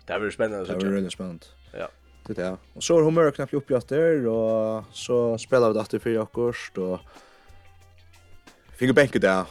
det 0.06 0.20
blir 0.20 0.30
så. 0.30 0.72
det 0.72 0.76
blir 0.78 0.90
veldig 0.92 1.12
spännande. 1.12 1.46
ja 1.72 1.86
det 2.26 2.38
er 2.38 2.56
Och 2.74 2.82
så 2.82 2.94
hon 2.94 3.04
humør 3.04 3.30
knapt 3.30 3.54
upp 3.54 3.88
där 3.88 4.26
och 4.26 4.84
så 4.92 5.38
spelar 5.38 5.72
vi 5.72 5.84
det 5.90 6.00
för 6.00 6.10
Jakobs 6.10 6.70
akkurst 6.70 7.02
Fick 8.76 8.88
fikk 8.88 8.94
benket 8.94 9.22
där. 9.22 9.44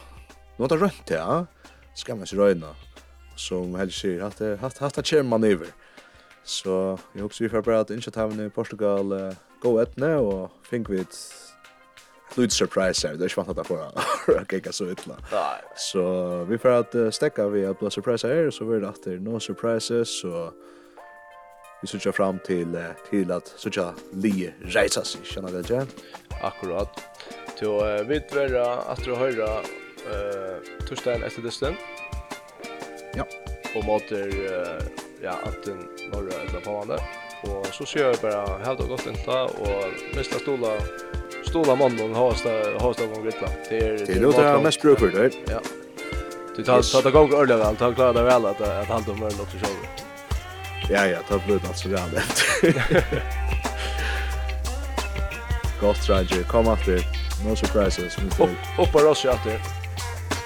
nå 0.58 0.64
er 0.64 0.68
det 0.68 0.92
det 1.08 1.14
ja 1.14 1.46
Ska 1.94 2.14
man 2.14 2.26
se 2.26 2.36
röna. 2.36 2.74
som 3.36 3.74
helst 3.74 4.00
ser 4.00 4.20
att 4.22 4.36
det 4.38 4.60
har 4.60 4.80
haft 4.80 4.98
att 4.98 5.06
köra 5.06 5.22
manöver. 5.22 5.68
så 6.44 6.98
jag 7.12 7.22
hoppas 7.22 7.40
vi 7.40 7.48
får 7.48 7.62
bare 7.62 7.80
att 7.80 7.90
initiativene 7.90 8.44
i 8.46 8.50
Portugal 8.50 9.12
uh, 9.12 9.32
gå 9.60 9.84
nu 9.96 10.16
och 10.16 10.50
fink 10.62 10.90
vi 10.90 11.04
Loot 12.36 12.52
surprise 12.52 13.08
här. 13.08 13.14
Det 13.14 13.24
är 13.24 13.28
svårt 13.28 13.58
att 13.58 13.66
få. 13.66 13.74
att 14.40 14.52
jag 14.52 14.74
så 14.74 14.84
illa. 14.84 15.16
Så 15.76 16.44
vi 16.44 16.58
får 16.58 16.68
att 16.68 17.14
stäcka 17.14 17.48
vi 17.48 17.66
att 17.66 17.92
surprise 17.92 18.28
här 18.28 18.50
så 18.50 18.64
vi 18.64 18.80
det 18.80 18.88
att 18.88 19.04
det 19.04 19.10
no 19.10 19.40
surprises 19.40 20.20
så 20.20 20.52
vi 21.82 21.88
söker 21.88 22.12
fram 22.12 22.38
till 22.38 22.78
till 23.10 23.30
att 23.30 23.48
söka 23.56 23.94
li 24.12 24.54
resa 24.60 25.04
sig. 25.04 25.20
Känner 25.24 25.52
det 25.52 25.70
igen. 25.70 25.86
Akkurat. 26.42 27.00
Till 27.58 27.68
vi 28.08 28.20
tvärra 28.20 28.76
att 28.76 29.04
du 29.04 29.14
höra 29.14 29.50
eh 30.10 30.86
torsdagen 30.88 31.22
efter 31.22 31.42
distan. 31.42 31.74
Ja. 33.14 33.26
Och 33.76 33.84
mater 33.84 34.30
ja, 35.22 35.38
att 35.44 35.62
den 35.64 35.78
norra 36.12 36.34
eller 36.34 36.60
på. 36.60 37.50
Och 37.50 37.66
så 37.66 37.86
ser 37.86 38.10
vi 38.10 38.16
bara 38.22 38.58
helt 38.58 38.80
och 38.80 38.88
gott 38.88 39.06
inte 39.06 39.40
och 39.40 40.16
mesta 40.16 40.38
stolar 40.38 40.78
stola 41.54 41.76
mannen 41.76 42.14
har 42.14 42.34
stå 42.34 42.48
har 42.80 42.92
stå 42.92 43.06
gång 43.06 43.24
lite. 43.24 43.48
Det 43.68 43.78
är 43.78 44.06
det 44.06 44.20
låter 44.20 44.60
mest 44.62 44.82
bruk 44.82 44.98
för 44.98 45.08
det. 45.08 45.30
Ja. 45.46 45.60
Du 46.56 46.62
tar 46.64 46.82
tar 46.82 47.02
det 47.02 47.10
gång 47.10 47.32
ordentligt 47.32 47.58
väl, 47.58 47.76
tar 47.76 47.92
klara 47.92 48.12
det 48.12 48.22
väl 48.22 48.46
att 48.46 48.60
att 48.60 48.86
han 48.86 49.02
dömer 49.02 49.20
något 49.20 49.50
så 49.50 49.58
själv. 49.58 49.76
Ja 50.90 51.06
ja, 51.06 51.18
tar 51.28 51.46
blut 51.46 51.62
alltså 51.68 51.88
det 51.88 52.02
andra. 52.02 52.20
Ghost 55.80 56.08
Ranger, 56.08 56.42
kom 56.42 56.68
after. 56.68 57.00
No 57.46 57.56
surprises. 57.56 58.16
Hoppa 58.76 59.08
oss 59.08 59.24
ju 59.24 59.30
after. 59.30 59.60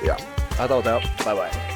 Ja. 0.07 0.17
Ha 0.59 0.67
det. 0.67 1.03
Bye 1.25 1.35
bye. 1.35 1.68